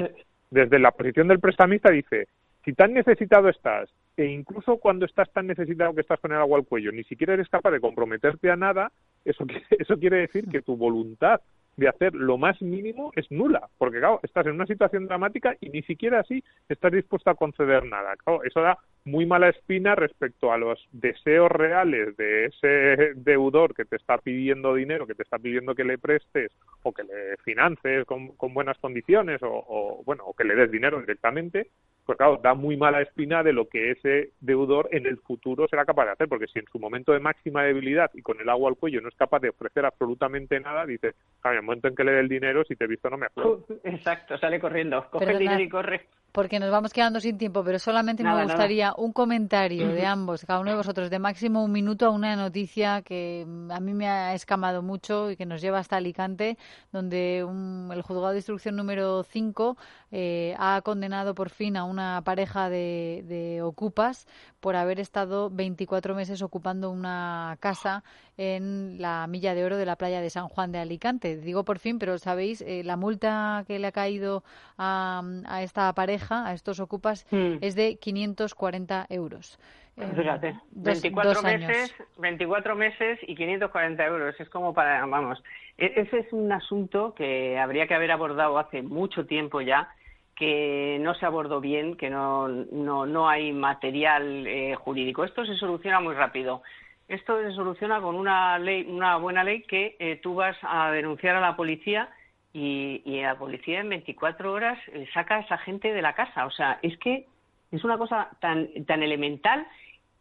desde 0.49 0.79
la 0.79 0.91
posición 0.91 1.27
del 1.27 1.39
prestamista 1.39 1.91
dice, 1.91 2.27
si 2.63 2.73
tan 2.73 2.93
necesitado 2.93 3.49
estás 3.49 3.89
e 4.17 4.25
incluso 4.25 4.77
cuando 4.77 5.05
estás 5.05 5.31
tan 5.31 5.47
necesitado 5.47 5.93
que 5.93 6.01
estás 6.01 6.19
con 6.19 6.31
el 6.31 6.37
agua 6.37 6.57
al 6.57 6.65
cuello, 6.65 6.91
ni 6.91 7.03
siquiera 7.03 7.33
eres 7.33 7.49
capaz 7.49 7.71
de 7.71 7.81
comprometerte 7.81 8.49
a 8.49 8.55
nada, 8.55 8.91
eso, 9.23 9.45
eso 9.71 9.97
quiere 9.99 10.17
decir 10.17 10.47
que 10.49 10.61
tu 10.61 10.77
voluntad 10.77 11.41
de 11.77 11.89
hacer 11.89 12.15
lo 12.15 12.37
más 12.37 12.61
mínimo 12.61 13.11
es 13.15 13.29
nula, 13.31 13.69
porque 13.77 13.99
claro, 13.99 14.19
estás 14.23 14.45
en 14.45 14.53
una 14.53 14.65
situación 14.65 15.07
dramática 15.07 15.55
y 15.59 15.69
ni 15.69 15.81
siquiera 15.81 16.21
así 16.21 16.43
estás 16.69 16.91
dispuesto 16.91 17.29
a 17.29 17.35
conceder 17.35 17.83
nada. 17.85 18.15
Claro, 18.15 18.43
eso 18.43 18.61
da 18.61 18.77
muy 19.03 19.25
mala 19.25 19.49
espina 19.49 19.93
respecto 19.93 20.51
a 20.51 20.57
los 20.57 20.79
deseos 20.91 21.51
reales 21.51 22.15
de 22.17 22.45
ese 22.45 23.13
deudor 23.15 23.75
que 23.75 23.85
te 23.85 23.97
está 23.97 24.17
pidiendo 24.17 24.73
dinero, 24.73 25.05
que 25.05 25.15
te 25.15 25.23
está 25.23 25.37
pidiendo 25.37 25.75
que 25.75 25.83
le 25.83 25.97
prestes 25.97 26.51
o 26.83 26.93
que 26.93 27.03
le 27.03 27.37
finances 27.43 28.05
con, 28.05 28.35
buenas 28.53 28.77
condiciones 28.77 29.43
o, 29.43 29.51
o, 29.51 30.03
bueno, 30.05 30.23
o 30.25 30.33
que 30.33 30.45
le 30.45 30.55
des 30.55 30.71
dinero 30.71 30.99
directamente 31.01 31.67
pues 32.05 32.17
claro, 32.17 32.39
da 32.41 32.53
muy 32.53 32.77
mala 32.77 33.01
espina 33.01 33.41
de 33.41 33.53
lo 33.53 33.67
que 33.67 33.91
ese 33.91 34.31
deudor 34.39 34.87
en 34.91 35.05
el 35.05 35.17
futuro 35.17 35.67
será 35.67 35.85
capaz 35.85 36.05
de 36.05 36.11
hacer, 36.11 36.27
porque 36.27 36.47
si 36.47 36.59
en 36.59 36.65
su 36.71 36.79
momento 36.79 37.11
de 37.13 37.19
máxima 37.19 37.63
debilidad 37.63 38.11
y 38.13 38.21
con 38.21 38.39
el 38.39 38.49
agua 38.49 38.69
al 38.69 38.77
cuello 38.77 39.01
no 39.01 39.09
es 39.09 39.15
capaz 39.15 39.39
de 39.39 39.49
ofrecer 39.49 39.85
absolutamente 39.85 40.59
nada, 40.59 40.85
dice, 40.85 41.15
en 41.43 41.51
el 41.51 41.63
momento 41.63 41.87
en 41.87 41.95
que 41.95 42.03
le 42.03 42.11
dé 42.11 42.19
el 42.19 42.29
dinero, 42.29 42.63
si 42.63 42.75
te 42.75 42.85
he 42.85 42.87
visto 42.87 43.09
no 43.09 43.17
me 43.17 43.25
acuerdo. 43.25 43.65
Exacto, 43.83 44.37
sale 44.37 44.59
corriendo, 44.59 45.09
coge 45.09 45.31
el 45.31 45.39
dinero 45.39 45.61
y 45.61 45.69
corre 45.69 46.07
porque 46.35 46.59
nos 46.59 46.69
vamos 46.69 46.91
quedando 46.91 47.21
sin 47.21 47.37
tiempo, 47.37 47.63
pero 47.63 47.79
solamente 47.79 48.21
me 48.21 48.43
gustaría 48.43 48.93
un 48.97 49.13
comentario 49.13 49.87
de 49.87 50.05
ambos, 50.05 50.43
cada 50.43 50.59
uno 50.59 50.71
de 50.71 50.75
vosotros, 50.75 51.09
de 51.09 51.17
máximo 51.17 51.63
un 51.63 51.71
minuto 51.71 52.07
a 52.07 52.09
una 52.09 52.35
noticia 52.35 53.01
que 53.03 53.47
a 53.69 53.79
mí 53.79 53.93
me 53.93 54.09
ha 54.09 54.33
escamado 54.33 54.81
mucho 54.81 55.31
y 55.31 55.37
que 55.37 55.45
nos 55.45 55.61
lleva 55.61 55.79
hasta 55.79 55.95
Alicante, 55.95 56.57
donde 56.91 57.37
el 57.39 58.01
juzgado 58.01 58.31
de 58.31 58.39
instrucción 58.39 58.75
número 58.75 59.23
5 59.23 59.77
eh, 60.11 60.55
ha 60.59 60.81
condenado 60.81 61.35
por 61.35 61.49
fin 61.49 61.77
a 61.77 61.85
una 61.85 62.21
pareja 62.25 62.69
de, 62.69 63.23
de 63.25 63.61
ocupas 63.61 64.27
por 64.59 64.75
haber 64.75 64.99
estado 64.99 65.49
24 65.49 66.15
meses 66.15 66.41
ocupando 66.41 66.89
una 66.91 67.55
casa 67.61 68.03
en 68.37 68.97
la 68.99 69.27
milla 69.27 69.53
de 69.55 69.63
oro 69.63 69.77
de 69.77 69.85
la 69.85 69.95
playa 69.95 70.21
de 70.21 70.29
San 70.29 70.47
Juan 70.47 70.71
de 70.71 70.79
Alicante. 70.79 71.37
Digo 71.37 71.63
por 71.63 71.79
fin, 71.79 71.99
pero 71.99 72.17
sabéis, 72.17 72.61
eh, 72.61 72.83
la 72.83 72.97
multa 72.97 73.63
que 73.67 73.79
le 73.79 73.87
ha 73.87 73.91
caído 73.91 74.43
a, 74.77 75.21
a 75.45 75.63
esta 75.63 75.93
pareja, 75.93 76.24
a 76.31 76.53
estos 76.53 76.79
ocupas, 76.79 77.27
mm. 77.31 77.57
es 77.61 77.75
de 77.75 77.97
540 77.97 79.07
euros. 79.09 79.59
Eh, 79.97 80.07
Fíjate, 80.15 80.55
24 80.71 81.41
meses, 81.41 81.95
24 82.17 82.75
meses 82.75 83.19
y 83.27 83.35
540 83.35 84.05
euros. 84.05 84.35
Es 84.39 84.49
como 84.49 84.73
para, 84.73 85.05
vamos, 85.05 85.41
e-, 85.77 85.93
ese 85.95 86.19
es 86.19 86.33
un 86.33 86.51
asunto 86.51 87.13
que 87.15 87.57
habría 87.57 87.87
que 87.87 87.95
haber 87.95 88.11
abordado 88.11 88.57
hace 88.59 88.81
mucho 88.81 89.25
tiempo 89.25 89.61
ya 89.61 89.89
que 90.35 90.97
no 90.99 91.15
se 91.15 91.25
abordó 91.25 91.61
bien, 91.61 91.95
que 91.95 92.09
no, 92.09 92.49
no, 92.49 93.05
no 93.05 93.29
hay 93.29 93.53
material 93.53 94.45
eh, 94.45 94.75
jurídico. 94.75 95.23
Esto 95.23 95.45
se 95.45 95.55
soluciona 95.55 96.01
muy 96.01 96.13
rápido. 96.13 96.61
Esto 97.07 97.41
se 97.41 97.51
soluciona 97.51 98.01
con 98.01 98.15
una 98.15 98.59
ley, 98.59 98.85
una 98.89 99.15
buena 99.17 99.43
ley 99.43 99.61
que 99.61 99.95
eh, 99.99 100.19
tú 100.21 100.35
vas 100.35 100.57
a 100.61 100.91
denunciar 100.91 101.35
a 101.35 101.39
la 101.39 101.55
policía 101.55 102.09
y, 102.55 103.01
y 103.03 103.21
la 103.21 103.37
policía 103.37 103.81
en 103.81 103.89
24 103.89 104.53
horas 104.53 104.79
eh, 104.93 105.05
saca 105.13 105.35
a 105.35 105.39
esa 105.41 105.57
gente 105.57 105.91
de 105.93 106.01
la 106.01 106.13
casa. 106.13 106.45
O 106.45 106.51
sea, 106.51 106.79
es 106.81 106.97
que 106.99 107.27
es 107.69 107.83
una 107.83 107.97
cosa 107.97 108.29
tan, 108.39 108.85
tan 108.85 109.03
elemental 109.03 109.67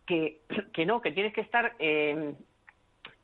que, 0.04 0.40
que 0.72 0.84
no, 0.84 1.00
que 1.00 1.12
tienes 1.12 1.32
que 1.32 1.42
estar 1.42 1.76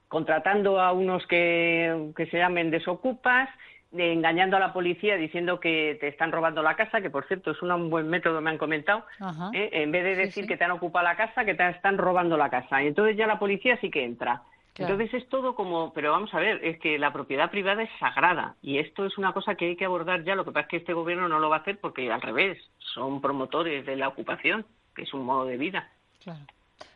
contratando 0.06 0.80
a 0.80 0.92
unos 0.92 1.26
que, 1.26 2.12
que 2.16 2.26
se 2.26 2.38
llamen 2.38 2.70
desocupas, 2.70 3.48
engañando 3.92 4.56
a 4.56 4.60
la 4.60 4.72
policía 4.72 5.16
diciendo 5.16 5.58
que 5.58 5.98
te 6.00 6.06
están 6.06 6.30
robando 6.30 6.62
la 6.62 6.76
casa, 6.76 7.00
que 7.00 7.10
por 7.10 7.26
cierto 7.26 7.50
es 7.50 7.60
un 7.62 7.90
buen 7.90 8.08
método, 8.08 8.40
me 8.40 8.50
han 8.50 8.58
comentado, 8.58 9.04
¿eh? 9.52 9.70
en 9.72 9.90
vez 9.90 10.04
de 10.04 10.14
decir 10.14 10.46
que 10.46 10.56
te 10.56 10.62
han 10.62 10.70
ocupado 10.70 11.04
la 11.04 11.16
casa, 11.16 11.44
que 11.44 11.54
te 11.54 11.68
están 11.70 11.98
robando 11.98 12.36
la 12.36 12.48
casa. 12.48 12.80
Y 12.80 12.86
entonces 12.86 13.16
ya 13.16 13.26
la 13.26 13.40
policía 13.40 13.76
sí 13.80 13.90
que 13.90 14.04
entra. 14.04 14.42
Entonces 14.80 15.12
es 15.12 15.28
todo 15.28 15.54
como, 15.54 15.92
pero 15.92 16.12
vamos 16.12 16.32
a 16.32 16.40
ver, 16.40 16.64
es 16.64 16.78
que 16.78 16.98
la 16.98 17.12
propiedad 17.12 17.50
privada 17.50 17.82
es 17.82 17.90
sagrada 17.98 18.56
y 18.62 18.78
esto 18.78 19.04
es 19.04 19.18
una 19.18 19.32
cosa 19.32 19.54
que 19.54 19.66
hay 19.66 19.76
que 19.76 19.84
abordar 19.84 20.24
ya. 20.24 20.34
Lo 20.34 20.44
que 20.44 20.52
pasa 20.52 20.64
es 20.64 20.68
que 20.68 20.76
este 20.78 20.94
gobierno 20.94 21.28
no 21.28 21.38
lo 21.38 21.50
va 21.50 21.56
a 21.56 21.58
hacer 21.60 21.78
porque 21.78 22.10
al 22.10 22.22
revés, 22.22 22.58
son 22.78 23.20
promotores 23.20 23.84
de 23.84 23.96
la 23.96 24.08
ocupación, 24.08 24.64
que 24.94 25.02
es 25.02 25.12
un 25.12 25.24
modo 25.24 25.44
de 25.44 25.58
vida. 25.58 25.90
Claro. 26.22 26.40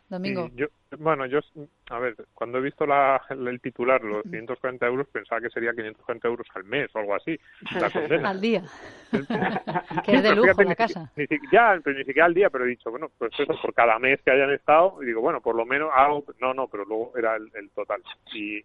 Domingo. 0.07 0.51
yo, 0.53 0.67
bueno, 0.99 1.25
yo, 1.25 1.39
a 1.89 1.97
ver, 1.97 2.15
cuando 2.33 2.59
he 2.59 2.61
visto 2.61 2.85
la, 2.85 3.21
el 3.29 3.59
titular, 3.59 4.03
los 4.03 4.21
540 4.23 4.85
euros, 4.85 5.07
pensaba 5.07 5.41
que 5.41 5.49
sería 5.49 5.71
540 5.71 6.27
euros 6.27 6.47
al 6.53 6.63
mes 6.63 6.89
o 6.93 6.99
algo 6.99 7.15
así. 7.15 7.39
al 8.23 8.39
día. 8.39 8.63
que 10.05 10.13
es 10.13 10.23
de 10.23 10.35
lujo 10.35 10.61
la 10.61 10.75
casa. 10.75 11.11
Ni, 11.15 11.25
ya, 11.51 11.79
pero 11.83 11.97
ni 11.97 12.05
siquiera 12.05 12.25
al 12.25 12.35
día, 12.35 12.49
pero 12.51 12.65
he 12.65 12.69
dicho, 12.69 12.91
bueno, 12.91 13.09
pues 13.17 13.31
eso, 13.37 13.53
por 13.59 13.73
cada 13.73 13.97
mes 13.97 14.21
que 14.21 14.31
hayan 14.31 14.51
estado, 14.51 15.01
y 15.01 15.07
digo, 15.07 15.21
bueno, 15.21 15.41
por 15.41 15.55
lo 15.55 15.65
menos 15.65 15.89
algo, 15.93 16.23
no, 16.39 16.53
no, 16.53 16.67
pero 16.67 16.85
luego 16.85 17.13
era 17.17 17.35
el, 17.35 17.69
total. 17.71 18.03
Y, 18.31 18.63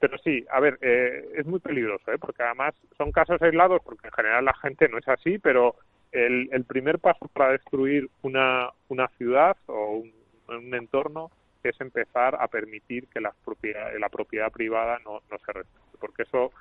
pero 0.00 0.18
sí, 0.18 0.44
a 0.50 0.58
ver, 0.58 0.78
eh, 0.80 1.32
es 1.36 1.46
muy 1.46 1.60
peligroso, 1.60 2.10
¿eh? 2.10 2.18
porque 2.18 2.42
además 2.42 2.74
son 2.98 3.12
casos 3.12 3.40
aislados, 3.40 3.80
porque 3.84 4.08
en 4.08 4.12
general 4.12 4.44
la 4.44 4.54
gente 4.54 4.88
no 4.88 4.98
es 4.98 5.06
así, 5.06 5.38
pero 5.38 5.76
el, 6.10 6.48
el 6.52 6.64
primer 6.64 6.98
paso 6.98 7.28
para 7.32 7.52
destruir 7.52 8.10
una, 8.22 8.70
una 8.88 9.06
ciudad 9.16 9.56
o 9.66 9.92
un 9.98 10.21
un 10.58 10.74
entorno 10.74 11.30
es 11.62 11.80
empezar 11.80 12.36
a 12.40 12.48
permitir 12.48 13.08
que 13.08 13.20
la 13.20 13.32
propiedad, 13.44 13.92
la 13.98 14.08
propiedad 14.08 14.50
privada 14.50 14.98
no, 15.04 15.20
no 15.30 15.38
se 15.38 15.52
respete, 15.52 15.98
porque 16.00 16.22
eso 16.22 16.52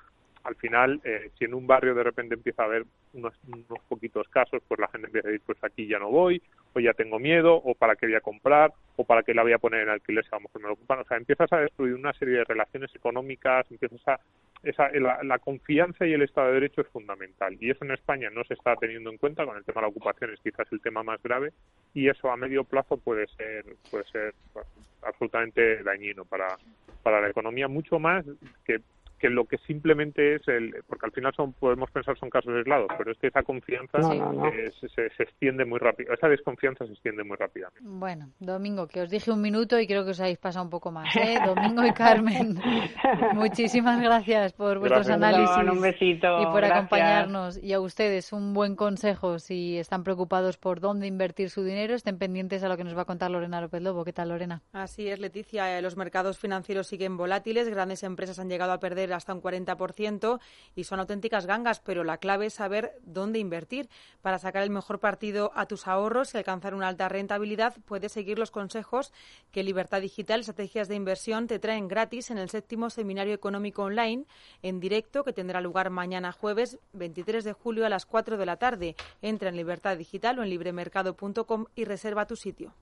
al 0.43 0.55
final, 0.55 0.99
eh, 1.03 1.29
si 1.37 1.45
en 1.45 1.53
un 1.53 1.67
barrio 1.67 1.93
de 1.93 2.03
repente 2.03 2.35
empieza 2.35 2.63
a 2.63 2.65
haber 2.65 2.85
unos, 3.13 3.33
unos, 3.47 3.79
poquitos 3.87 4.27
casos, 4.29 4.61
pues 4.67 4.79
la 4.79 4.87
gente 4.87 5.07
empieza 5.07 5.27
a 5.27 5.31
decir, 5.31 5.45
pues 5.45 5.63
aquí 5.63 5.87
ya 5.87 5.99
no 5.99 6.09
voy, 6.09 6.41
o 6.73 6.79
ya 6.79 6.93
tengo 6.93 7.19
miedo, 7.19 7.55
o 7.55 7.75
para 7.75 7.95
qué 7.95 8.07
voy 8.07 8.15
a 8.15 8.21
comprar, 8.21 8.73
o 8.95 9.03
para 9.03 9.23
qué 9.23 9.33
la 9.33 9.43
voy 9.43 9.53
a 9.53 9.59
poner 9.59 9.81
en 9.81 9.89
alquiler 9.89 10.23
si 10.23 10.29
a 10.31 10.37
lo 10.37 10.41
mejor 10.41 10.61
me 10.61 10.67
lo 10.67 10.73
ocupan. 10.73 10.99
O 10.99 11.03
sea, 11.03 11.17
empiezas 11.17 11.51
a 11.53 11.59
destruir 11.59 11.93
una 11.93 12.13
serie 12.13 12.39
de 12.39 12.43
relaciones 12.43 12.93
económicas, 12.95 13.69
empiezas 13.69 14.07
a 14.07 14.19
esa, 14.63 14.89
la, 14.91 15.39
confianza 15.39 16.05
y 16.05 16.13
el 16.13 16.21
Estado 16.21 16.47
de 16.47 16.53
Derecho 16.53 16.81
es 16.81 16.87
fundamental. 16.87 17.57
Y 17.59 17.71
eso 17.71 17.83
en 17.83 17.91
España 17.91 18.29
no 18.29 18.43
se 18.43 18.53
está 18.53 18.75
teniendo 18.75 19.09
en 19.09 19.17
cuenta, 19.17 19.45
con 19.45 19.57
el 19.57 19.63
tema 19.63 19.81
de 19.81 19.85
la 19.85 19.89
ocupación 19.89 20.33
es 20.33 20.39
quizás 20.39 20.67
el 20.71 20.81
tema 20.81 21.03
más 21.03 21.21
grave, 21.23 21.51
y 21.93 22.09
eso 22.09 22.31
a 22.31 22.37
medio 22.37 22.63
plazo 22.63 22.97
puede 22.97 23.27
ser, 23.37 23.65
puede 23.89 24.05
ser 24.05 24.33
pues, 24.53 24.65
absolutamente 25.03 25.83
dañino 25.83 26.25
para, 26.25 26.57
para 27.01 27.21
la 27.21 27.29
economía, 27.29 27.67
mucho 27.67 27.99
más 27.99 28.25
que 28.65 28.81
que 29.21 29.29
lo 29.29 29.45
que 29.45 29.57
simplemente 29.59 30.35
es 30.35 30.47
el 30.47 30.75
porque 30.87 31.05
al 31.05 31.11
final 31.11 31.33
son 31.35 31.53
podemos 31.53 31.89
pensar 31.91 32.17
son 32.17 32.29
casos 32.29 32.53
aislados 32.55 32.89
pero 32.97 33.11
es 33.11 33.17
que 33.19 33.27
esa 33.27 33.43
confianza 33.43 33.99
eh, 33.99 34.71
se, 34.79 34.89
se, 34.89 35.23
extiende 35.23 35.63
muy 35.63 35.79
rápido 35.79 36.13
esa 36.13 36.27
desconfianza 36.27 36.85
se 36.85 36.93
extiende 36.93 37.23
muy 37.23 37.37
rápidamente. 37.37 37.79
Bueno 37.83 38.29
Domingo 38.39 38.87
que 38.87 39.01
os 39.01 39.09
dije 39.09 39.31
un 39.31 39.41
minuto 39.41 39.79
y 39.79 39.87
creo 39.87 40.03
que 40.03 40.11
os 40.11 40.19
habéis 40.19 40.39
pasado 40.39 40.65
un 40.65 40.71
poco 40.71 40.91
más 40.91 41.15
¿eh? 41.15 41.37
Domingo 41.45 41.85
y 41.85 41.93
Carmen 41.93 42.59
muchísimas 43.33 44.01
gracias 44.01 44.53
por 44.53 44.79
vuestros 44.79 45.09
análisis 45.09 45.51
un 45.71 45.81
besito, 45.81 46.41
y 46.41 46.45
por 46.45 46.65
acompañarnos. 46.65 47.61
Y 47.63 47.73
a 47.73 47.79
ustedes 47.79 48.33
un 48.33 48.53
buen 48.53 48.75
consejo 48.75 49.39
si 49.39 49.77
están 49.77 50.03
preocupados 50.03 50.57
por 50.57 50.79
dónde 50.79 51.07
invertir 51.07 51.49
su 51.49 51.63
dinero 51.63 51.93
estén 51.93 52.17
pendientes 52.17 52.63
a 52.63 52.69
lo 52.69 52.77
que 52.77 52.83
nos 52.83 52.97
va 52.97 53.03
a 53.03 53.05
contar 53.05 53.31
Lorena 53.31 53.61
López 53.61 53.81
Lobo. 53.81 54.03
Qué 54.03 54.13
tal 54.13 54.29
Lorena 54.29 54.61
así 54.73 55.07
es 55.07 55.19
Leticia 55.19 55.79
los 55.81 55.97
mercados 55.97 56.37
financieros 56.37 56.87
siguen 56.87 57.17
volátiles 57.17 57.69
grandes 57.69 58.03
empresas 58.03 58.39
han 58.39 58.49
llegado 58.49 58.71
a 58.71 58.79
perder 58.79 59.10
hasta 59.15 59.33
un 59.33 59.41
40% 59.41 60.39
y 60.75 60.83
son 60.83 60.99
auténticas 60.99 61.45
gangas, 61.45 61.79
pero 61.79 62.03
la 62.03 62.17
clave 62.17 62.47
es 62.47 62.53
saber 62.53 62.93
dónde 63.03 63.39
invertir. 63.39 63.89
Para 64.21 64.39
sacar 64.39 64.63
el 64.63 64.69
mejor 64.69 64.99
partido 64.99 65.51
a 65.55 65.65
tus 65.65 65.87
ahorros 65.87 66.33
y 66.33 66.37
alcanzar 66.37 66.73
una 66.73 66.87
alta 66.87 67.09
rentabilidad, 67.09 67.75
puedes 67.85 68.11
seguir 68.11 68.39
los 68.39 68.51
consejos 68.51 69.11
que 69.51 69.63
Libertad 69.63 70.01
Digital 70.01 70.41
Estrategias 70.41 70.87
de 70.87 70.95
Inversión 70.95 71.47
te 71.47 71.59
traen 71.59 71.87
gratis 71.87 72.31
en 72.31 72.37
el 72.37 72.49
séptimo 72.49 72.89
Seminario 72.89 73.33
Económico 73.33 73.83
Online 73.83 74.25
en 74.61 74.79
directo 74.79 75.23
que 75.23 75.33
tendrá 75.33 75.61
lugar 75.61 75.89
mañana 75.89 76.31
jueves 76.31 76.79
23 76.93 77.43
de 77.43 77.53
julio 77.53 77.85
a 77.85 77.89
las 77.89 78.05
4 78.05 78.37
de 78.37 78.45
la 78.45 78.57
tarde. 78.57 78.95
Entra 79.21 79.49
en 79.49 79.55
Libertad 79.55 79.97
Digital 79.97 80.39
o 80.39 80.43
en 80.43 80.49
libremercado.com 80.49 81.65
y 81.75 81.85
reserva 81.85 82.27
tu 82.27 82.35
sitio. 82.35 82.73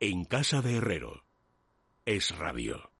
En 0.00 0.24
casa 0.24 0.62
de 0.62 0.76
Herrero. 0.76 1.22
Es 2.04 2.36
radio. 2.36 2.90